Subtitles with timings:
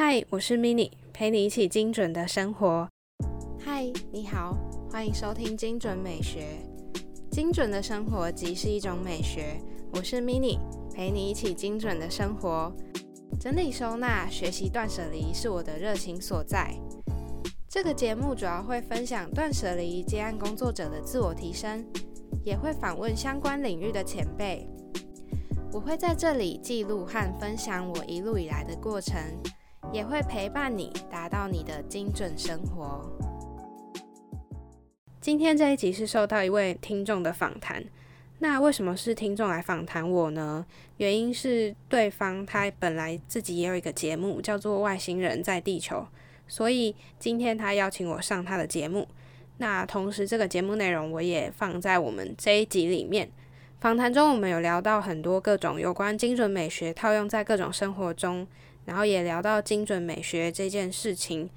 [0.00, 2.88] 嗨，我是 Mini，陪你一起精准的生活。
[3.58, 4.56] 嗨，你好，
[4.88, 6.60] 欢迎收听精准美学。
[7.32, 9.60] 精准的生活即是一种美学。
[9.94, 10.56] 我是 Mini，
[10.94, 12.72] 陪你一起精准的生活。
[13.40, 16.72] 整理收纳、学习断舍离是我的热情所在。
[17.68, 21.84] 这个节目主要会分享断舍离接案工作者的自我提升，
[22.44, 24.64] 也会访问相关领域的前辈。
[25.72, 29.20] 我会在这里记录和分享我一路以来的过程，
[29.90, 33.00] 也会陪伴你达到你的精准生活。
[35.20, 37.84] 今天这一集是受到一位听众的访谈。
[38.40, 40.64] 那为什么是听众来访谈我呢？
[40.98, 45.96] 原因是对方他本来自己也有一个节目叫做《外星人在地球》，
[46.46, 49.08] 所以今天他邀请我上他的节目。
[49.56, 53.30] 那同时这个节目内容我也放在我们这一集里面。
[53.80, 58.46] 访谈中我们有聊到很多各种有关精准美学套用在各种生活中，
[58.88, 61.48] 然后也聊到精准美学这件事情。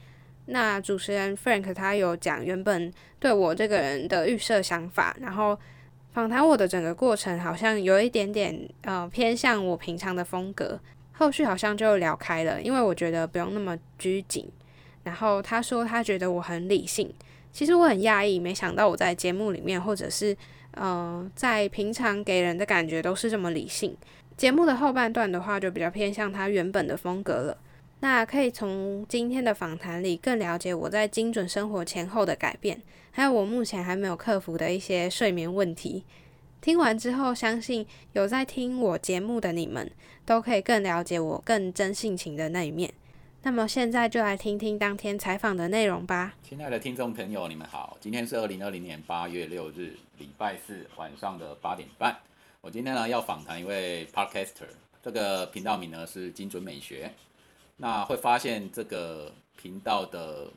[0.45, 5.57] 那主持人 Frank 他有讲原本对我这个人的预设想法，然后。
[6.13, 10.77] 访谈我的整个过程好像有一点点呃偏向我平常的风格，
[11.13, 14.45] 后续好像就聊开了，因为我觉得不用那么拘谨。
[15.05, 17.09] 然后他说他觉得我很理性，
[17.53, 20.35] 其实我很讶异，没想到我在节目里面或者是
[20.71, 23.95] 呃在平常给人的感觉都是这么理性。
[24.41, 27.55] 节目的后半段的话就比较偏向他原本的风格了。
[27.99, 32.81] 那可以从今天的访谈里更了解我在精准生活前后的改变。
[33.11, 36.03] 还有我目前还没有克服的一些睡眠问题。
[36.59, 39.91] 听完之后，相信有在听我节目的你们，
[40.25, 42.91] 都可以更了解我更真性情的那一面。
[43.43, 46.33] 那么现在就来听听当天采访的内容吧。
[46.41, 52.17] 亲爱的听众朋友，你们好，今天是二零二零年八月六日，礼拜四晚上的八点半。
[52.61, 54.67] 我今天呢要访谈一位 podcaster，
[55.01, 57.11] 这个频道名呢是精准美学。
[57.77, 60.47] 那会发现这个频道的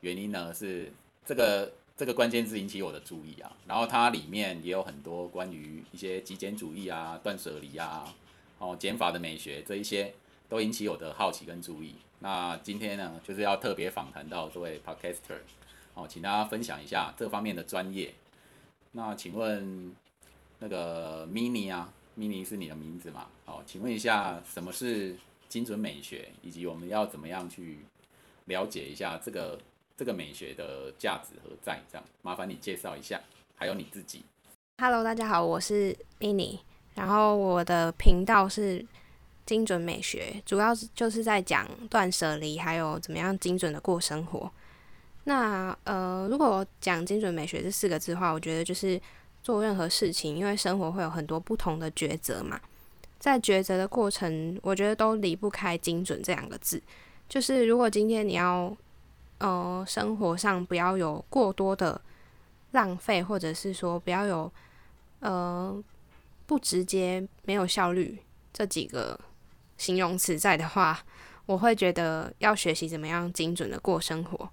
[0.00, 0.92] 原因呢是
[1.24, 1.72] 这个。
[1.96, 8.12] 这个关键字引起我的注意啊，然后它里面也有很多关于一些极简主义啊、断舍离啊、
[8.58, 10.12] 哦减法的美学这一些，
[10.48, 11.94] 都引起我的好奇跟注意。
[12.18, 15.38] 那今天呢，就是要特别访谈到这位 podcaster，
[15.94, 18.12] 哦，请大家分享一下这方面的专业。
[18.90, 19.94] 那请问
[20.64, 23.26] 那个 mini 啊，mini 是你的名字吗？
[23.44, 25.14] 哦，请问一下什么是
[25.46, 27.80] 精准美学，以及我们要怎么样去
[28.46, 29.60] 了解一下这个？
[29.96, 31.80] 这个美学的价值何在？
[31.88, 33.20] 这样麻烦你介绍一下，
[33.54, 34.24] 还有你自己。
[34.78, 36.58] Hello，大家好，我是 Mini，
[36.94, 38.84] 然后我的频道是
[39.46, 44.50] 精准美学，主要是就是在讲断舍离，还有怎么样精准的过生活。
[45.22, 49.00] 那呃，如果讲精准美学这四个字的话，我觉得就是
[49.44, 52.58] 做任何事情，因为生活会有很多不同的抉择嘛，
[53.18, 56.82] 在抉择的过程，我觉得都离不开精准这两个字。
[57.28, 58.74] 就是如果今天你要
[59.38, 62.00] 呃，生活上不要有过多的
[62.70, 64.50] 浪费，或者是说不要有
[65.20, 65.84] 呃
[66.46, 68.18] 不直接、没有效率
[68.52, 69.18] 这几个
[69.76, 70.98] 形容词在的话，
[71.44, 74.48] 我会觉得要学习怎么样精准的过生活。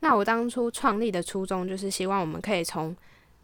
[0.00, 2.96] 那我当初创立的初衷就是希望我们可以从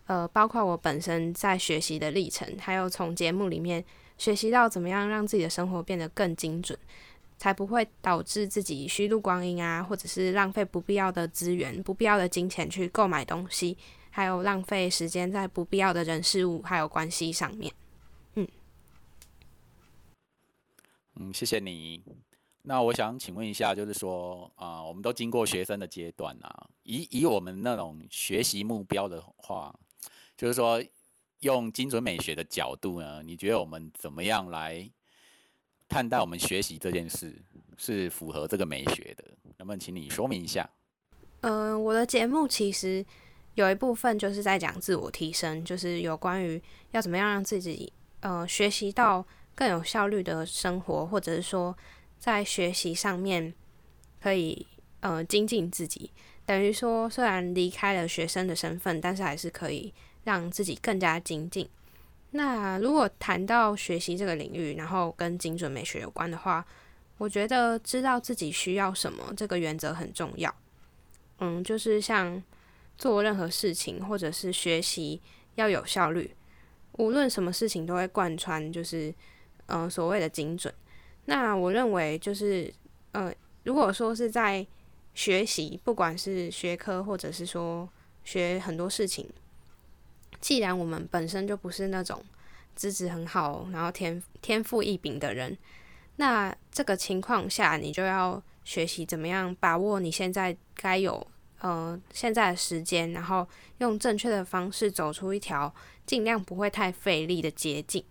[0.08, 3.82] 呃，包括我本身在学习的历程，还有从节目里面
[4.18, 6.76] 学习到怎么样让自己的生活变得更精准。
[7.40, 13.78] 才不会导致自己虚度光阴啊，或者是浪费不必要的资源、不必要的金钱去购买东西，
[14.10, 17.72] 还有浪费时间在不必要的人事物还有关系上面。
[18.34, 18.48] 嗯，
[21.14, 22.02] 嗯，谢谢你。
[22.62, 29.72] 那我想请问一下，就是说啊，我们都经过学生的阶段啊，以以我们那种学习目标的话，
[30.38, 30.82] 就是说
[31.40, 34.90] 用精准美学的角度呢，你觉得我们怎么样来？
[35.88, 37.34] 看待我们学习这件事
[37.78, 39.24] 是符合这个美学的，
[39.56, 40.68] 能不能请你说明一下？
[41.40, 43.02] 嗯，我的节目其实
[43.54, 47.90] 有一部分就是在讲自我提升，就是有关于要怎么样让自己
[48.20, 51.74] 呃学习到更有效率的生活，或者是说
[52.18, 53.54] 在学习上面
[54.20, 54.66] 可以
[55.00, 56.12] 呃精进自己。
[56.44, 59.94] 等于说，虽然离开了学生的身份，但是还是可以
[60.28, 61.66] 让自己更加精进。
[62.32, 66.62] 那如果谈到学习这个领域，然后跟精准美学有关的话，
[67.16, 70.54] 我觉得知道自己需要什么这个原则很重要。
[71.38, 72.42] 嗯，就是像
[72.98, 75.18] 做任何事情或者是学习
[75.54, 76.30] 要有效率，
[76.98, 79.14] 无论什么事情都会贯穿，就是
[79.68, 80.72] 嗯所谓的精准。
[81.24, 82.70] 那我认为就是
[83.12, 83.32] 呃，
[83.64, 84.66] 如果说是在
[85.14, 87.88] 学习，不管是学科或者是说
[88.22, 89.26] 学很多事情。
[90.40, 92.22] 既然我们本身就不是那种
[92.74, 95.56] 资质很好，然后天天赋异禀的人，
[96.16, 101.26] 那这个情况下，你就要学习怎么样把握你现在该有
[101.60, 103.46] 呃现在的时间，然后
[103.78, 105.74] 用正确的方式走出一条
[106.06, 108.04] 尽量不会太费力的捷径。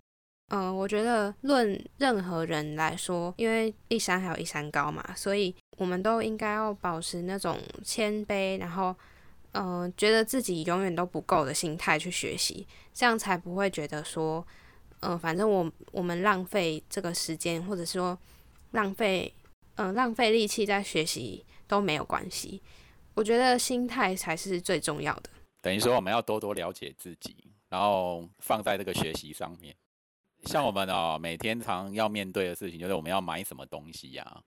[0.50, 8.95] 嗯，我觉得论任何人来说，因为一山还有一山高嘛，所以我们都应该要保持那种谦卑，然后
[9.59, 14.45] 嗯，觉得自己永远都不够的心态去学习，这样才不会觉得说，
[15.00, 18.15] 嗯，反正我我们浪费这个时间，或者说
[18.71, 19.33] 浪费
[19.75, 22.62] 嗯浪费力气在学习都没有关系。
[23.15, 25.30] 我觉得心态才是最重要的。
[25.63, 27.36] 等于说，我们要多多了解自己，
[27.68, 29.75] 然后放在这个学习上面。
[30.44, 34.44] 像我们哦，每天常要面对的事情就是我们要买什么东西呀？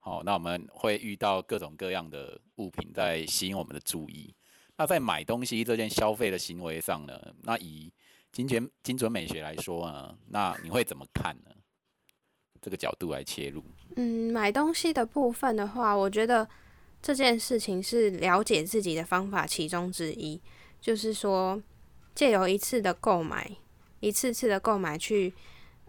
[0.00, 4.34] 好，那我们会遇到各种各样的物品在吸引我们的注意。
[4.76, 7.92] 那在买东西这件消费的行为上呢，那以
[8.32, 11.50] 精准精准美学来说呢，那你会怎么看呢？
[12.60, 13.62] 这个角度来切入。
[13.96, 16.48] 嗯，买东西的部分的话，我觉得
[17.02, 20.40] 这件事情是了解自己的方法其中之一，
[20.80, 21.62] 就是说
[22.14, 23.56] 借由一次的购买。
[24.00, 25.32] 一次次的购买，去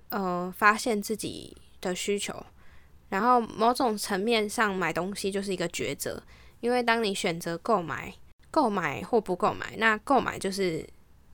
[0.07, 2.45] 呃发现自己的需求，
[3.09, 6.23] 然后某种层面上买东西就是一个抉择，
[6.61, 8.15] 因为当你选择购买、
[8.55, 10.87] 购买或不购买，那购买就是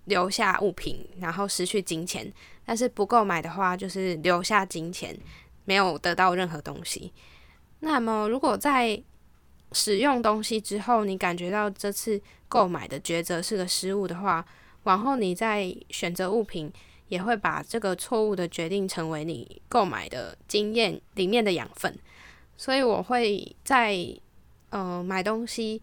[0.05, 2.25] 留下物品，然后失去金钱；
[2.65, 5.15] 但是不购买的话，就是留下金钱，
[5.65, 7.13] 没有得到任何东西。
[7.81, 8.99] 那么，如果在
[9.71, 12.19] 使用东西之后，你感觉到这次
[12.49, 14.43] 购买的抉择是个失误的话，
[14.85, 16.73] 往后你在选择物品，
[17.07, 21.95] 也会把这个错误的决定成为你购买的经验里面的养分。
[22.57, 23.95] 所以我会在
[24.71, 25.79] 呃买东西，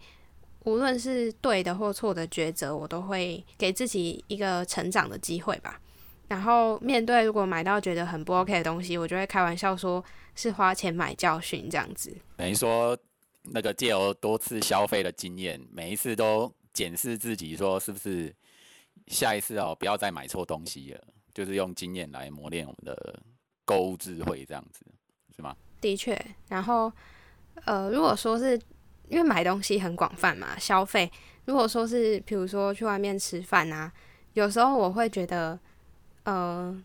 [0.69, 5.79] 无论是对的或错的抉择，我都会给自己一个成长的机会吧。
[6.27, 10.03] 然后面对如果买到觉得很不 OK 的东西，我就会开玩笑说
[10.35, 12.15] 是花钱买教训这样子。
[12.37, 12.97] 等于说
[13.43, 18.33] 那个借由多次消费的经验，每一次都检视自己说是不是。
[19.07, 23.19] 下一次哦，不要再买错东西了，就是用经验来磨练我们的
[23.65, 24.85] 购物智慧，这样子
[25.35, 25.55] 是吗？
[25.81, 26.15] 的确，
[26.47, 26.93] 然后
[27.65, 28.59] 呃，如果说是
[29.09, 31.11] 因为买东西很广泛嘛，消费，
[31.45, 33.91] 如果说是比如说去外面吃饭啊，
[34.33, 35.59] 有时候我会觉得，
[36.23, 36.81] 呃，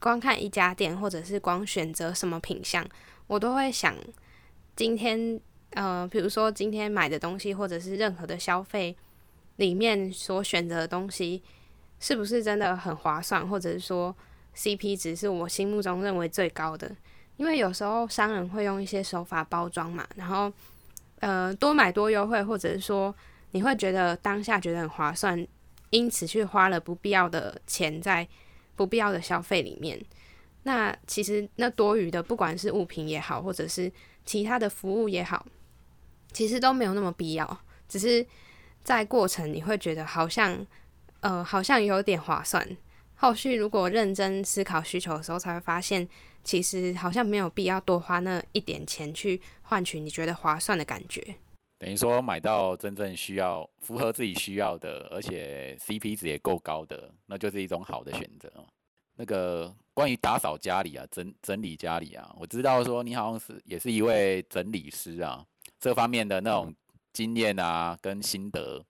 [0.00, 2.84] 光看一家店或者是光选择什么品相，
[3.28, 3.94] 我都会想
[4.74, 5.40] 今天
[5.70, 8.96] 呃，比如说今天买的东西或者是任何的消费
[9.56, 11.42] 里面所选择的东西。
[11.98, 14.14] 是不是真的很划算，或者是说
[14.54, 16.94] CP 值是我心目中认为最高的？
[17.38, 20.52] 因为有时候商人会用一些手法包装嘛，然后
[21.20, 23.14] 呃多买多优惠，或者是说
[23.50, 25.46] 你会觉得当下觉得很划算，
[25.90, 28.26] 因此去花了不必要的钱在
[28.74, 30.00] 不必要的消费里面。
[30.62, 33.90] 那其实那多余的，不管是物品也好，或者是
[34.24, 35.46] 其他的服务也好，
[36.32, 38.26] 其实都没有那么必要，只是
[38.82, 40.66] 在过程你会觉得好像。
[41.20, 42.64] 呃，好像有点划算。
[43.16, 46.06] 后续如果认真思考需求的时候，才会发现，
[46.46, 51.22] 其实好像没有必要多花那一点钱去换取你觉得划算的感觉。
[51.78, 58.50] 等于说，买到真正需要、符合自己需要的，而且 CP 值也够高的，那就是一种好的选择。
[59.16, 65.44] 那个关于打扫家里啊，整整理家里啊，我知道说你好像是也是一位整理师啊，
[65.78, 66.74] 这方面的那种
[67.12, 68.82] 经验啊，跟心得。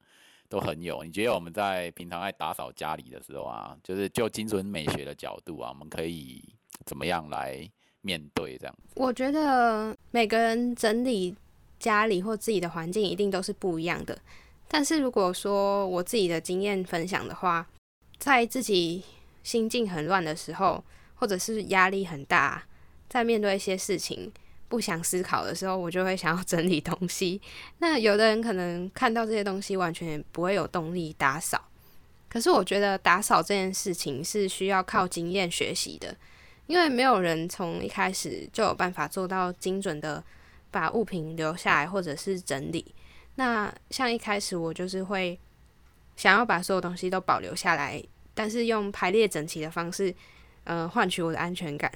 [0.48, 6.40] 都很有，你觉得我们在平常在打扫家里的时候啊，就是就精准美学的角度啊，我们可以
[6.84, 7.68] 怎么样来
[8.02, 8.74] 面对这样？
[8.94, 11.34] 我觉得每个人整理
[11.78, 14.18] 家里或自己的环境一定都是不一样的。
[14.68, 17.66] 但是如果说我自己的经验分享的话，
[18.18, 19.02] 在自己
[19.42, 20.82] 心境很乱的时候，
[21.14, 22.64] 或者是压力很大，
[23.08, 24.32] 在面对一些事情。
[24.68, 27.40] 不想思考的时候，我就会想要整理东西。
[27.78, 31.68] 那有的人可能看到这些东西，完全不会有动力打扫。
[32.28, 36.16] 可是我觉得打扫这件事情是需要靠经验学习的，
[36.66, 40.22] 因为没有人从一开始就有办法做到精准的
[40.70, 42.94] 把物品留下来或者是整理。
[43.36, 45.38] 那像一开始我就是会
[46.16, 48.02] 想要把所有东西都保留下来，
[48.34, 50.14] 但是用排列整齐的方式，
[50.64, 51.92] 呃，换取我的安全感。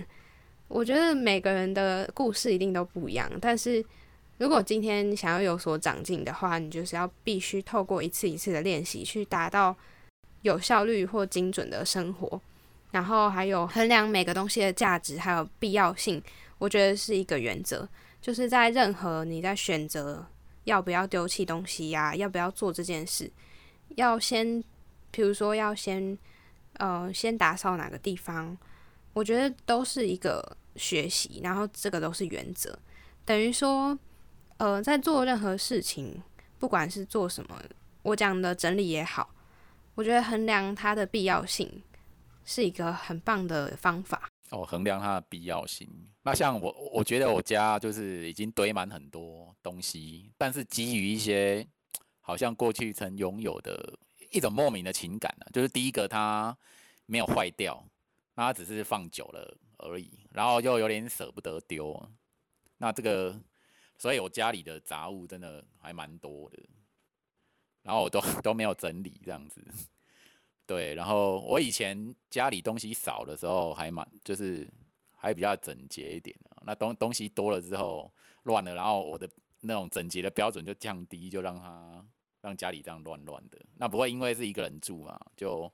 [0.68, 3.84] 我觉得每个人的故事一定都不一样，但是
[4.38, 9.74] 如果今天想要有所长进的话，你就是要必须透过一次一次的练习，去达到
[10.42, 12.40] 有效率或精准的生活。
[12.90, 16.22] 然后还有衡量每个东西的价值还有必要性，
[16.58, 17.88] 我觉得是一个原则，
[18.20, 20.26] 就是在任何你在选择
[20.64, 23.30] 要不要丢弃东西呀，要不要做这件事，
[23.96, 24.62] 要先，
[25.10, 26.16] 比如说要先，
[26.74, 28.56] 呃，先打扫哪个地方，
[29.12, 30.56] 我觉得都是一个。
[30.76, 32.78] 学习，然后这个都是原则，
[33.24, 33.98] 等于说
[34.56, 36.22] 呃，在做任何事情，
[36.60, 37.60] 不管是做什么，
[38.02, 39.28] 我讲的整理也好，
[39.96, 41.82] 我觉得衡量它的必要性
[42.50, 44.28] 是一个很棒的方法。
[44.50, 45.88] 哦，衡量它的必要性。
[46.22, 51.64] 那像我，我觉得我家就是已经堆满很多东西，但是基于一些
[52.20, 53.96] 好像过去曾拥有的
[54.32, 56.56] 一种莫名的情感呢，就是第一个它
[57.06, 57.86] 没有坏掉，
[58.34, 62.10] 那它只是放久了而已，然后又有点舍不得丢。
[62.78, 63.40] 那这个。
[63.96, 66.58] 所以我家里的杂物真的还蛮多的，
[67.82, 69.62] 然后我都 都没有整理这样子，
[70.70, 74.64] 对，然后我以前家里东西少的时候还蛮就是
[75.16, 78.08] 还比较整洁一点那东东西多了之后
[78.44, 79.28] 乱了，然后我的
[79.62, 82.06] 那种整洁的标准就降低，就让它
[82.40, 83.58] 让家里这样乱乱的。
[83.78, 85.68] 那不会因为是一个人住嘛，就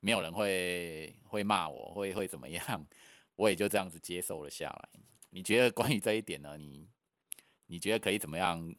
[0.00, 2.86] 没有人会会骂我，会会怎么样，
[3.36, 4.88] 我也就这样子接受了下来。
[5.30, 6.58] 你觉得关于这一点呢？
[6.58, 6.86] 你？
[7.68, 8.70] 你觉得可以怎么样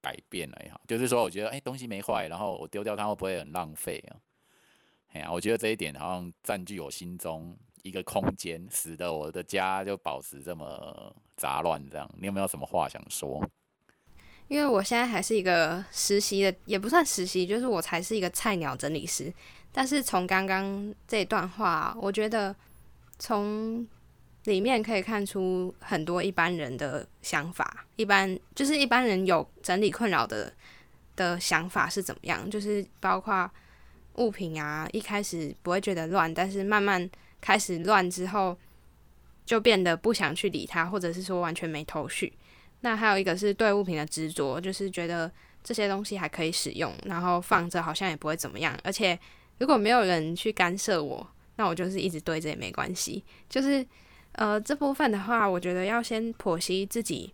[0.00, 4.16] 改变了也好，就是说，我觉得哎，东西没坏，然后我丢掉它会不会很浪费啊？
[5.12, 11.82] 哎呀，我觉得这一点好像占据我心中一个空间，使得我的家就保持这么杂乱。
[11.90, 13.46] 这样，你有没有什么话想说？
[14.48, 19.32] 因为我现在还是一个实习的，也不算实习，就是我才是一个菜鸟整理师。
[19.70, 22.54] 但是从刚刚这段话，我觉得
[23.18, 23.86] 从。
[24.46, 30.52] 里面可以看出很多一般人的想法，一般就是一般人有整理困扰的
[31.14, 33.48] 的想法是怎么样，就是包括
[34.16, 37.08] 物品啊，一开始不会觉得乱，但是慢慢
[37.40, 38.56] 开始乱之后，
[39.44, 42.32] 就变得不想去理它，或者是说完全没头绪。
[42.80, 45.30] 那还有一个是对物品的执着，就是觉得
[45.62, 49.18] 这些东西还可以使用，然后放着好像也不会怎么样，而且
[49.58, 51.26] 如果没有人去干涉我，
[51.56, 53.86] 那我就是一直堆着也没关系，就是。
[54.36, 57.30] 呃，这部分的话，我觉得要先剖析自己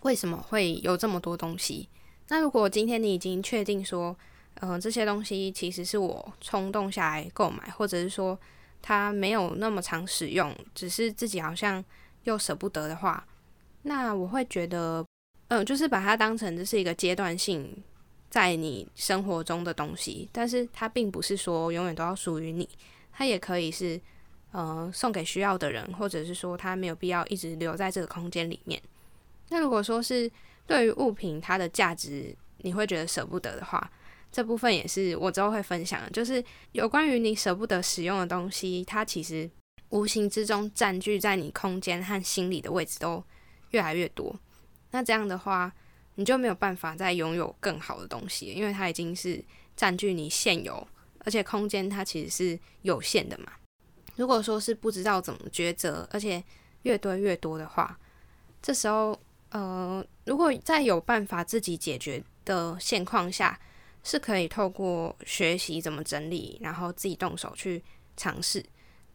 [0.00, 1.90] 为什么会有这么多东西。
[2.28, 4.16] 那如果今天你已经确定说，
[4.60, 8.38] 嗯，这些东西其实是我冲动下来购买，或者是说
[8.80, 11.84] 它没有那么常使用，只是自己好像
[12.24, 13.26] 又舍不得的话，
[13.82, 15.04] 那我会觉得，
[15.48, 17.82] 嗯，就是把它当成这是一个阶段性
[18.28, 22.68] 在你生活中的东西，但是它并不是说永远都要属于你，
[23.12, 24.00] 它也可以是。
[24.52, 28.82] 呃，送给需要的人，或者是说他没有必要一直留在这个空间里面。
[29.50, 30.28] 那如果说是
[30.66, 33.92] 对于物品它的价值，你会觉得舍不得的话，
[34.32, 39.50] 这部分也是我之后会分享的，就是有关于你舍不得使用的东西，它其实
[39.88, 43.22] 无形之中占据在你空间和心理的位置都
[43.70, 44.34] 越来越多。
[44.92, 45.72] 那这样的话，
[46.14, 49.44] 你就没有办法再拥有更好的东西，因为它已经是
[49.76, 50.86] 占据你现有，
[51.24, 53.52] 而且空间它其实是有限的嘛。
[54.16, 56.42] 如果说是不知道怎么抉择，而且
[56.82, 57.98] 越堆越多的话，
[58.60, 59.18] 这时候，
[59.50, 63.58] 呃，如果在有办法自己解决的现况下，
[64.02, 67.82] 是可以透过学习怎么整理，然后自己动手去
[68.16, 68.64] 尝试。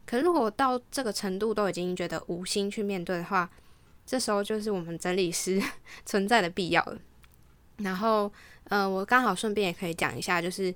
[0.06, 3.50] 可如果到这个程度都已经觉得无心去面对的话，
[4.06, 5.62] 这时候就是我们整理师
[6.06, 6.98] 存在的必要了。
[7.77, 8.32] 然后，
[8.65, 10.74] 呃，我刚好顺便也可以讲一下，就是。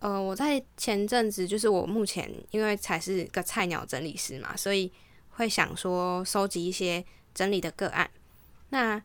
[0.00, 4.90] 呃，我在前阵子就是我目前因为才是个菜鸟整理师嘛，所以
[5.28, 8.10] 会想说收集一些整理的个案。
[8.70, 8.98] 那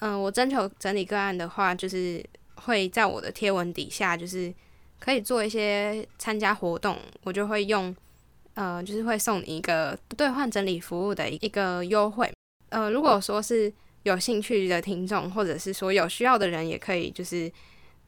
[0.00, 2.20] 嗯，我征求整理个案的话，就是
[2.54, 4.52] 会在我的贴文底下，就是
[4.98, 7.94] 可以做一些参加活动，我就会用
[8.54, 12.32] 呃，就是会送你一个兑换整理服务的一个优惠。
[12.70, 17.50] 呃，如果说是有兴趣的听众，或者是说有需要的人，也可以就是。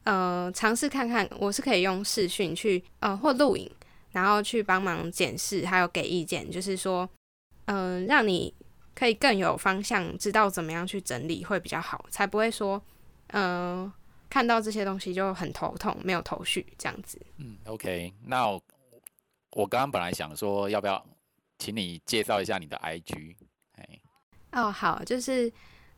[0.05, 3.67] 呃，尝试看看，我是可以用视讯去，呃，或录影，
[4.11, 7.09] 然后去帮忙检视，还有给意见，就是说，
[7.65, 8.53] 嗯，让你
[8.93, 12.79] 可以更有方向，知道怎么样去整理会比较好，才不会说，
[13.29, 13.91] 嗯，
[14.29, 17.19] 看到这些东西就很头痛，没有头绪这样子。
[17.37, 18.61] 嗯，OK，那我
[19.51, 21.05] 我刚刚本来想说，要不要
[21.57, 23.35] 请你介绍一下你的 IG？
[23.73, 23.99] 哎，
[24.51, 25.51] 哦，好，就是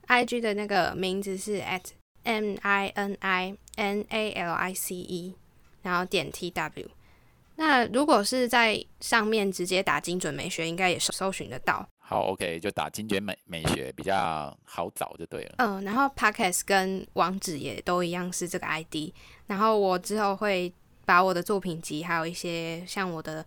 [0.08, 1.84] IG 的那个名字是 at。
[2.24, 5.34] M I N I N A L I C E，
[5.82, 6.90] 然后点 T W。
[7.56, 11.88] 那如果是在上面直接打精准美学，应该也搜寻得到。
[12.10, 15.56] 好，OK，就打精准美美学比较好找就对了。
[15.58, 19.12] 嗯，然后 Podcast 跟网址也都一样是这个 ID。
[19.48, 20.72] 然后我之后会
[21.06, 23.46] 把我的作品集，还有一些像我的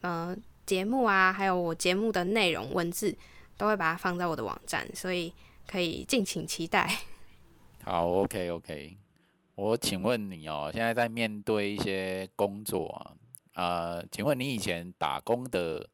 [0.00, 3.16] 呃节目啊，还有我节目的内容文字，
[3.56, 5.32] 都会把它放在我的网站，所以
[5.68, 6.90] 可以敬请期待。
[7.84, 8.96] 好，OK，OK。
[9.54, 13.14] 我请问你哦，现在在面对一些工作啊，
[13.54, 15.88] 呃，请问你以前打工的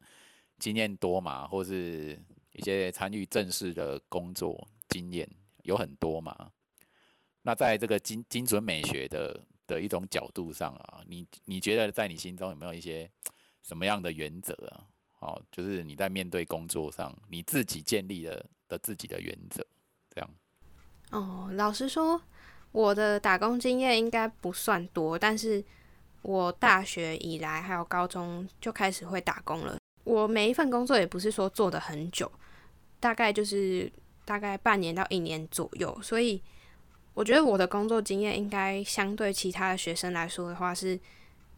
[0.59, 1.47] 经验多嘛？
[1.47, 2.19] 或是
[2.51, 5.27] 一些参与正式的工作经验，
[5.63, 6.51] 有很多嘛。
[7.41, 13.09] 那在这个精精准美学的的一种角度上啊，你你觉得在你心中有没有一些
[13.63, 14.83] 什么样的原则啊？
[15.21, 19.65] 哦，就是你在面对工作上，你自己建立的的自己的原则，
[20.13, 20.29] 这样。
[21.11, 22.21] 哦，老实说，
[22.71, 25.63] 我的打工经验应该不算多，但是
[26.21, 29.78] 我大学以来还有高中就开始会打工了。
[30.09, 32.31] 我每一份工作也不是说做的很久，
[32.99, 33.91] 大概就是
[34.25, 36.41] 大概半年到一年左右，所以
[37.13, 40.99] 我觉得我的工作经验应该相对其他的学生来说的话是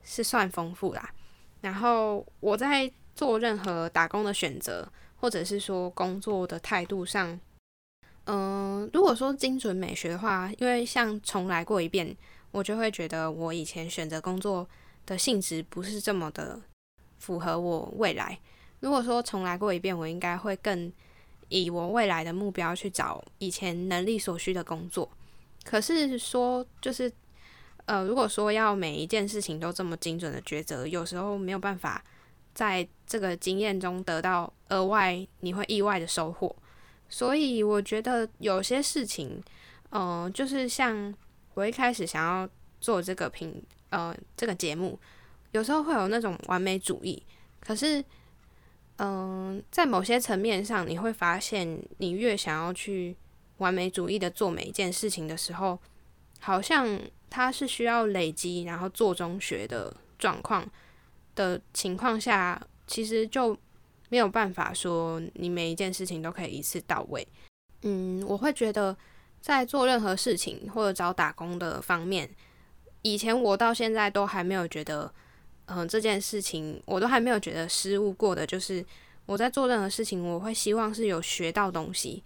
[0.04, 1.14] 是算丰富啦。
[1.62, 7.40] 然后我在做任何打工的选择，或者是说工作的态度上，
[8.26, 12.14] 嗯，如果说精准美学的话，因为像重来过一遍，
[12.52, 14.68] 我就会觉得我以前选择工作
[15.06, 16.60] 的性质不是这么的。
[17.22, 18.38] 符合我未来。
[18.82, 20.92] 如果说重来过一遍，我应该会更
[21.50, 25.08] 以我未来的目标去找以前能力所需的工作。
[25.64, 27.12] 可是说，就是
[27.86, 32.04] 呃，如果说要每一件事情都这么精准的抉择，有时候没有办法
[32.56, 36.56] 在这个经验中得到额外你会意外的收获。
[37.08, 39.40] 所以我觉得有些事情，
[39.92, 41.14] 嗯，就是像
[41.54, 42.50] 我一开始想要
[42.80, 43.62] 做这个评
[43.92, 44.98] 呃这个节目。
[45.52, 47.22] 有时候会有那种完美主义，
[47.60, 48.04] 可是，
[48.98, 53.16] 嗯，在某些层面上，你会发现，你越想要去
[53.58, 55.78] 完美主义的做每一件事情的时候，
[56.40, 56.98] 好像
[57.30, 60.66] 它是需要累积，然后做中学的状况
[61.36, 63.58] 的情况下，其实就
[64.08, 67.28] 没有办法说你每一件事情都可以一次到位。
[67.82, 68.96] 嗯，我会觉得
[69.42, 72.30] 在做任何事情或者找打工的方面，
[73.02, 75.14] 以前我到现在都还没有觉得。
[75.74, 78.86] 嗯，这件事情我都还没有觉得失误过的，就是
[79.26, 82.22] 我在做任何事情，我会希望是有学到东西。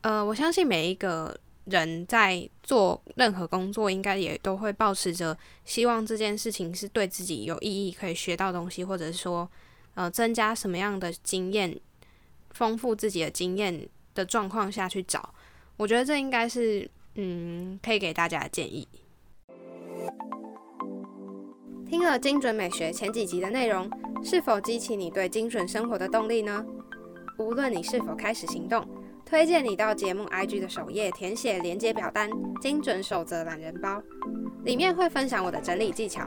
[0.00, 9.48] 呃，我相信每一个人在做任何工作，应该也都会保持着希望这件事情是对自己有意义，可以学到东西，或者说，
[9.94, 11.78] 呃，增加什么样的经验，
[12.50, 15.32] 丰富自己的经验的状况下去找。
[15.76, 18.88] 我觉得这应该是，嗯，可以给大家的建议。
[21.94, 23.88] 听了精准美学前几集的内容，
[24.20, 26.66] 是否激起你对精准生活的动力呢？
[27.38, 28.84] 无论你是否开始行动，
[29.24, 32.28] 推荐你到节目 IG 的首页填写连接表单
[32.60, 34.02] “精准守则懒人包”，
[34.66, 36.26] 里面会分享我的整理技巧。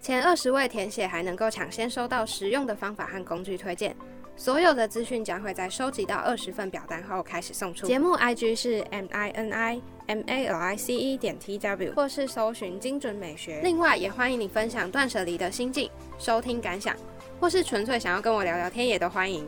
[0.00, 3.94] 前二十位填写还能够抢先收到实用的方法和工具推荐。
[4.38, 7.84] 所有的资讯将会在收集到二十份表单后开始送出。
[7.88, 13.60] 节目 IG 是 M I N I M A L I C E 点 T W，或是搜寻精准美学。
[13.64, 16.94] 另外，也欢迎你分享断舍离的心境、收听感想，
[17.40, 19.46] 或是纯粹想要跟我聊聊天，也都欢迎。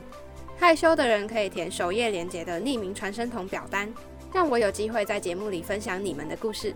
[0.58, 3.88] 害羞的人可以填首页连接的匿名传声筒表单，
[4.34, 6.74] 让我有机会在节目里分享你们的故事。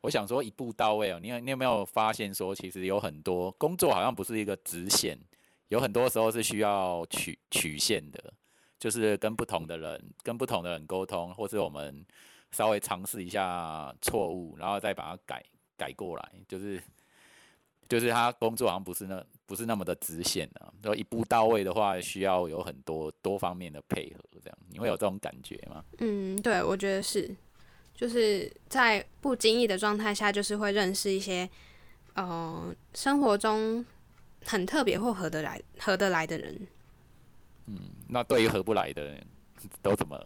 [0.00, 5.18] 我想说一步到位哦，你有你有没有发现说，其实有很多工作好像不是一个直线，
[5.68, 8.32] 有很多时候是需要曲曲线的，
[8.78, 12.06] 就是跟不同的人跟不同的人沟通，或是我们
[12.52, 15.44] 稍微尝试一下错误，然后再把它改
[15.76, 16.80] 改过来，就是
[17.88, 25.84] 就是他工作好像不是那不是那么的直线啊，然后一步到位的话，需要有很多多方面的配合，这样你会有这种感觉吗？
[25.98, 27.34] 嗯，对，我觉得是。
[27.98, 31.50] 就是在不经意的状态下，就是会认识一些，
[32.14, 33.84] 呃，生活中
[34.44, 36.68] 很特别或合得来、合得来的人。
[37.66, 39.26] 嗯，那对于合不来的人，
[39.82, 40.16] 都怎么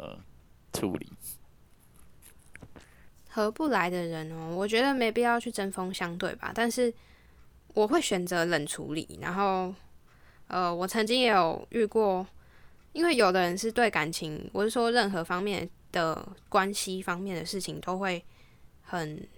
[0.74, 1.11] 处理？
[3.30, 6.52] 合不来的人哦，我觉得没必要去针锋相对吧。
[6.54, 6.92] 但是
[7.72, 9.18] 我会选择冷处理。
[9.22, 9.74] 然后，
[10.48, 12.26] 呃，我曾经也有遇过，
[12.92, 15.70] 因为有的人是对感情，我是说任何方面。
[15.92, 18.24] 的关系方面的事情都会
[18.81, 19.28] 很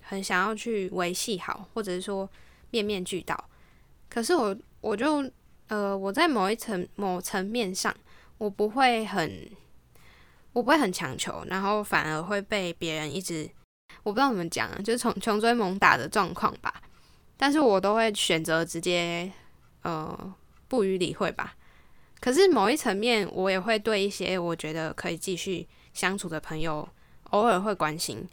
[0.00, 2.28] 很想要去维系好，或者是说
[2.70, 3.48] 面面俱到。
[4.08, 5.30] 可是我我就
[5.68, 7.94] 呃我在某一层某层面上，
[8.38, 9.48] 我不会很
[10.52, 13.48] 我不会很强求，然后反而会被别人一直
[14.02, 16.82] 我不知道怎么讲，就是从穷追猛打的状况吧。
[17.36, 19.30] 但是我都会选择直接
[19.82, 20.34] 呃
[20.66, 21.54] 不予理会吧。
[22.20, 25.68] 可是某一层面，我也会对一些我觉得可以继续。
[26.00, 26.88] 相处的朋友
[27.24, 28.26] 偶尔会关心，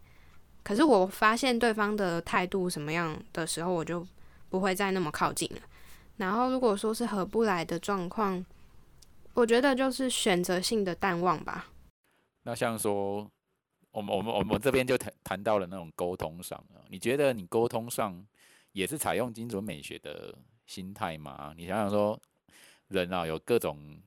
[0.63, 4.08] 可是我发现对方的态度什么样的时候，我就
[4.47, 5.60] 不会再那么靠近了。
[6.15, 8.45] 然后如果说是合不来的状况，
[9.34, 11.67] 我觉得就是选择性的淡忘吧。
[12.43, 13.30] 那像说，
[13.91, 18.25] 我们我们我们这边就谈谈到了那种沟通上啊，你觉得你沟通上
[18.71, 20.34] 也是采用精准美学的
[20.67, 21.53] 心态吗？
[21.58, 22.17] 你想想说，
[22.88, 24.01] 人啊有各种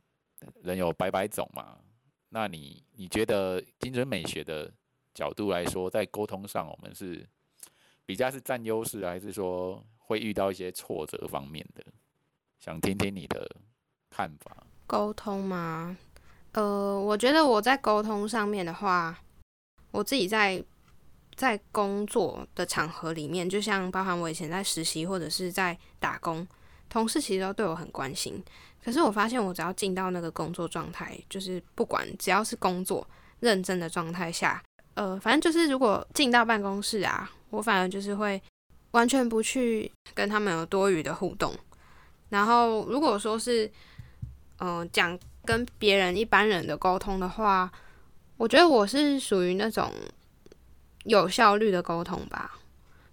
[0.62, 1.76] 人有百百种嘛。
[2.30, 4.72] 那你你觉得精准美学的
[5.12, 7.28] 角度来说，在沟通上，我们是
[8.06, 11.84] 比较是占优势，还是说会遇到一些挫折方面的？
[12.58, 13.50] 想听听你的
[14.10, 14.56] 看法。
[14.86, 15.96] 沟通吗？
[16.52, 19.16] 呃，我觉得我在沟通上面的话，
[19.90, 20.62] 我自己在
[21.36, 26.46] 在工作的场合里面，就像包含我以前在实习或者是在打工，
[26.90, 28.42] 同事其实都对我很关心。
[28.84, 33.06] 可是我发现，我只要进到那个工作状态，就是不管只要是工作
[33.40, 34.62] 认真的状态下，
[34.94, 38.42] 呃，反正就是如果进到办公室啊，我反而就是会
[38.92, 41.54] 完全不去跟他们有多余的互动。
[42.30, 43.70] 然后如果说是，
[44.58, 47.70] 嗯，讲跟别人一般人的沟通的话，
[48.36, 49.92] 我觉得我是属于那种
[51.04, 52.58] 有效率的沟通吧。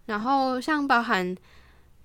[0.05, 1.35] 然后像包含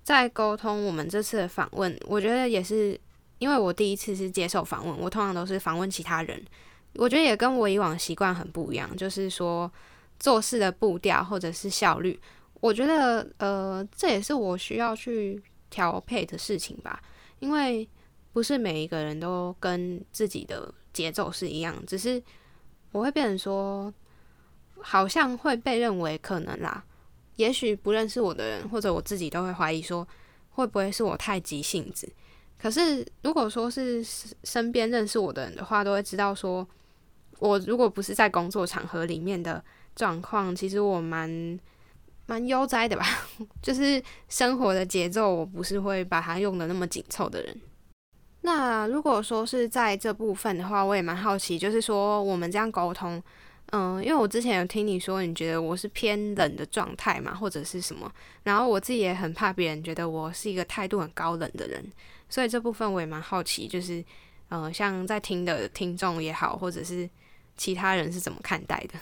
[0.03, 2.99] 在沟通我们这次的访问，我觉得也是。
[3.39, 6.41] 因为我第一次是接受访问，我通常都是访问其他人，
[6.93, 9.69] 我觉得也跟我以往习惯很不一样，就是说
[10.17, 12.17] 做事的步调或者是效率，
[12.61, 17.01] 我觉得呃这也是我需要去调配的事情吧，
[17.39, 17.85] 因为
[18.31, 22.23] 不是每一个人都跟自己的节奏是一样，只是
[22.93, 23.93] 我会变成说，
[24.79, 26.81] 好像会被认为可能啦，
[27.37, 30.07] 也许不认识我的人或者我自己都会怀疑说，
[30.51, 32.11] 会不会是我太急性子。
[32.59, 34.01] 可是，如果说是
[34.43, 36.65] 身边认识我的人的话，都会知道说，
[37.39, 39.61] 我如果不是在工作场合里面的
[39.95, 41.59] 状况，其实我蛮
[42.25, 43.05] 蛮悠哉的吧。
[43.61, 47.61] 就是生活的节奏，我不是会把它用的那么紧凑的人。
[48.41, 53.21] 那如果说是在这部分的话，我也蛮好奇，就是说我们这样沟通，
[53.75, 58.09] 嗯，因为我之前有听你说，你觉得我是偏冷的状态嘛，或者是什么？
[58.43, 61.83] 然后我自己也很怕别人觉得我是一个态度很高冷的人。
[62.29, 64.05] 所以这部分我也蛮好奇，就是，
[64.49, 67.09] 呃，像在听的听众也好，或者是
[67.57, 68.99] 其他人是怎么看待的？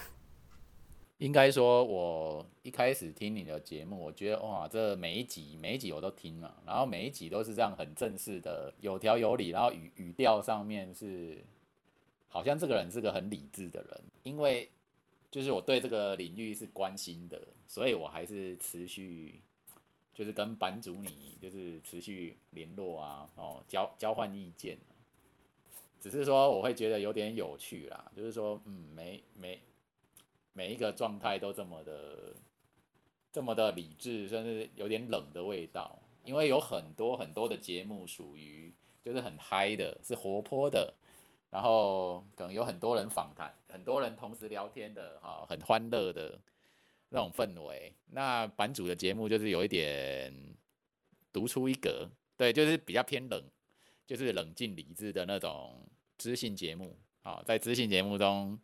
[1.20, 11.44] 应该说，我一开始听你的节目，我觉得哇，这每一集每一集我都听了，然后每一集都是这样很正式的，有条有理，然后语语调上面是，
[12.32, 14.68] 好像这个人是个很理智的人，因为
[15.30, 19.40] 就是我对这个领域是关心的，所以我还是持续。
[20.14, 24.78] 就是跟版主你就是持续联络啊，哦，交交换意见，
[26.02, 29.62] 只是说我会觉得有点有趣啦，就是说，嗯，每每
[30.52, 32.36] 每一个状态都这么的
[33.32, 40.94] 这么的理智，甚至有点冷的味道，因为有很多很多的节目属于就是很嗨的，是活泼的，
[41.52, 46.40] 然后可能有很多人访谈，很多人同时聊天的，哈，很欢乐的。
[47.14, 50.34] 那种氛围，那版主的节目就是有一点
[51.34, 53.44] 独出一格，对，就是比较偏冷，
[54.08, 55.86] 就是冷静理智的那种
[56.18, 58.58] 知性节目啊，在知性节目中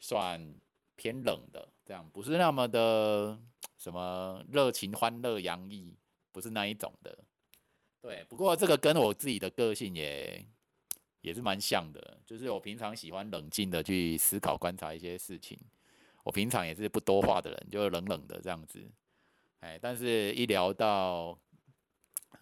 [0.00, 0.54] 算
[0.96, 3.38] 偏冷的，这样不是那么的
[3.76, 5.94] 什么热情、欢乐、洋溢，
[6.32, 7.18] 不是那一种的。
[8.00, 10.42] 对，不过这个跟我自己的个性也
[11.24, 15.58] 也是蛮像的，就是我平常喜欢冷静的去思考、观察一些事情。
[16.22, 18.86] 我平常也是不多话的人，就冷冷的这样子，
[19.60, 21.38] 哎，但是一聊到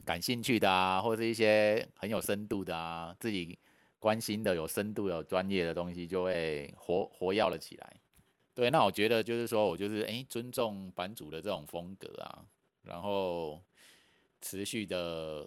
[0.04, 3.56] 感兴趣的啊，或者是一些很有深度的啊，自己
[4.00, 7.96] 关心的有深度、有专业的东西，就会活活跃了起来。
[8.52, 12.44] 对，那我觉得就是说我就是哎，尊重版主的这种风格啊，
[12.82, 13.62] 然后
[14.40, 15.46] 持续的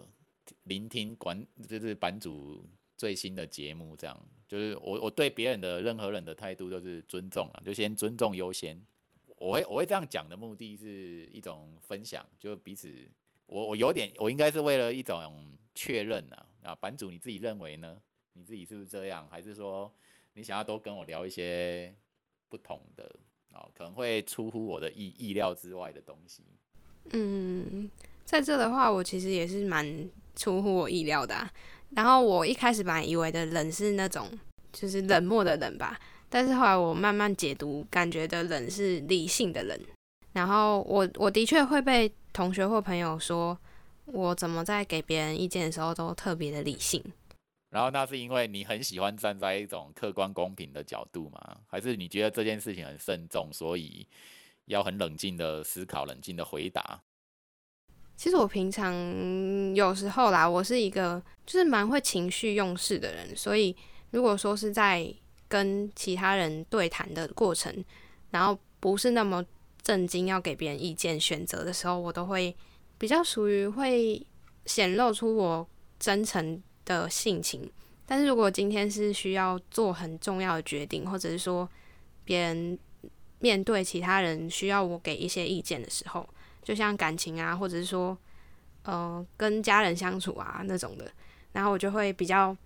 [0.62, 2.66] 聆听管，就是版主
[2.96, 4.20] 最新的节目这样。
[4.48, 8.80] 就是我我对别人的任何人的态度都是尊重啊，就先尊重优先。
[9.38, 12.90] 我会我会这样讲的目的是一种分享，就彼此
[13.46, 18.00] 我我有点我应该是为了一种确认啊啊，版主你自己认为呢？
[18.34, 19.26] 你自己是不是这样？
[19.30, 19.92] 还是说
[20.34, 21.94] 你想要多跟我聊一些
[22.48, 23.04] 不同的
[23.52, 23.68] 啊？
[23.74, 26.44] 可能会出乎我的意意料之外的东西。
[27.10, 27.90] 嗯，
[28.24, 31.52] 在这的话，我其实也是蛮出乎我意料的啊。
[31.90, 34.28] 然后我一开始本来以为的冷是那种
[34.72, 39.78] 就是冷漠的冷吧，但是后来我慢慢解读，感觉的冷是理性的冷。
[40.32, 43.58] 然后我我的确会被同学或朋友说，
[44.04, 47.02] 我怎么在给别人意见的时候都特别的理性。
[47.70, 51.58] 然后那是因为你很喜欢站在一种客观公平的角度吗？
[51.66, 54.06] 还是你觉得这件事情很慎重，所以
[54.66, 57.02] 要很冷静的思考、冷静的回答？
[58.16, 58.94] 其实我平常
[59.74, 63.76] 有时候啦，我是一个就是蛮会情绪用事的人，所以
[64.10, 65.06] 如果说是在
[65.48, 67.84] 跟其他人对谈的过程，
[68.30, 69.44] 然后不是那么
[69.82, 72.56] 震惊要给别人意见选择的时候，我都会
[72.98, 74.26] 比较属于会
[74.64, 75.68] 显露出我
[76.00, 77.70] 真诚的性情，
[78.06, 81.68] 但是如果今天是需要做很重要的决定，或者是说
[82.24, 82.78] 别人
[83.38, 86.26] 面对其他人需要我给一些意见的时候，
[86.66, 88.18] 就像感情啊，或者是说
[88.82, 91.08] 呃跟家人相处啊那种的，
[91.52, 92.56] 然后我就会比较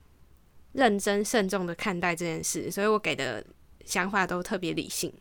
[0.73, 3.45] 认真慎重的看待这件事，所以我给的
[3.85, 5.13] 想法都特别理性。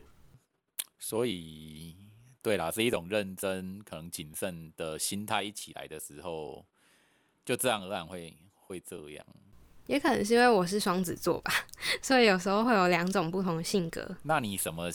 [0.98, 1.94] 所以，
[2.42, 6.66] 对啦，是一种认真、可能谨慎的心态一起来的时候，
[7.44, 9.26] 就自然而然会会这样。
[9.88, 11.52] 也可能是因为我是双子座吧，
[12.02, 14.16] 所以有时候会有两种不同的性格。
[14.24, 14.90] 那你什么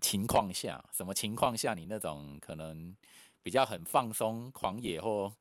[0.00, 2.94] 情况下，什么情况下你那种可能
[3.42, 5.32] 比较很放松、狂野或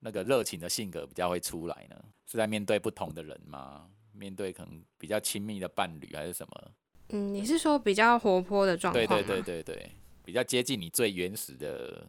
[0.00, 1.96] 那个热情的性格比较会出来呢？
[2.26, 3.88] 是在面对不同的人吗？
[4.12, 6.70] 面对可能比较亲密的伴侣还是什么？
[7.10, 9.06] 嗯，你是说比较活泼的状况？
[9.06, 9.90] 对对对对对，
[10.24, 12.06] 比较接近你最原始的，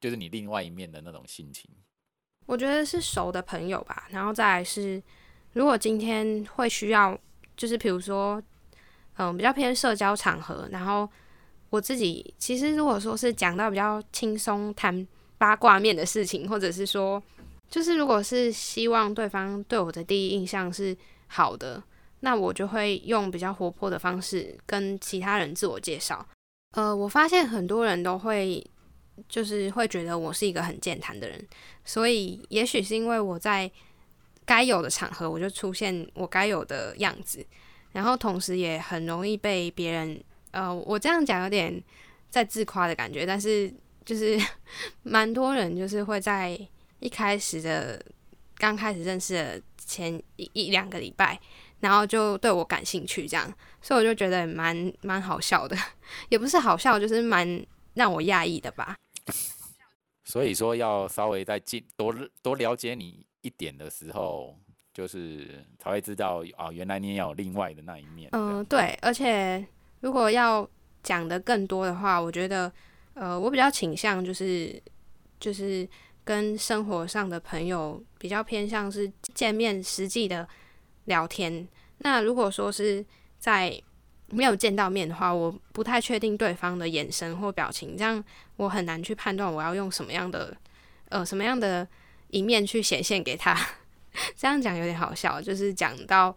[0.00, 1.70] 就是你另外一面的那种心情。
[2.46, 5.02] 我觉得是熟的朋友吧，然后再来是，
[5.52, 7.18] 如果今天会需要，
[7.56, 8.42] 就是比如说，
[9.16, 11.06] 嗯，比较偏社交场合，然后
[11.70, 17.22] 我自己其实如果说是讲到比较轻松谈八卦面的事情，或者是说，
[17.68, 21.82] 就是如果是希望对方对我的第一印象是好的。
[22.20, 26.26] 那我就会用比较活泼的方式跟其他人自我介绍。
[26.72, 28.60] 呃，我发现很多人都会
[29.28, 31.46] 就是会觉得我是一个很健谈的人，
[31.84, 33.70] 所以也许是因为我在
[34.44, 37.46] 该有的场合我就出现我该有的样子，
[37.92, 41.82] 然后同时也很容易被别人呃，我这样讲有点
[42.30, 43.72] 在自夸的感觉，但是
[44.04, 44.38] 就是
[45.02, 46.58] 蛮多人就是会在
[47.00, 48.04] 一开始的
[48.56, 51.38] 刚开始认识的前一一两个礼拜。
[51.80, 55.76] 然后就对我感兴趣，这样，所以我就觉得蛮蛮好笑的，
[56.28, 58.96] 也不是好笑，就是蛮让我讶异的吧。
[60.24, 64.58] 所以说，要稍微再进多多了解你一点的时候，
[64.92, 68.28] 就是才会知道啊，原来你也有另外的那一面。
[68.32, 68.98] 嗯，对。
[69.00, 69.64] 而且
[70.00, 70.68] 如果要
[71.02, 72.72] 讲的更多的话，我觉得，
[73.14, 74.82] 呃，我比较倾向就是
[75.40, 75.88] 就是
[76.24, 80.48] 跟生活上的朋友比较偏向是见面实际的。
[81.08, 81.66] 聊天，
[82.00, 83.02] 那如果说是
[83.38, 83.82] 在
[84.26, 88.22] 没有见到面的话，我不太确定对方的眼神或表情，这样
[88.56, 90.54] 我很难去判断我要用什么样的
[91.08, 91.88] 呃什么样的
[92.28, 93.58] 一面去显现给他。
[94.36, 96.36] 这样讲有点好笑，就是讲到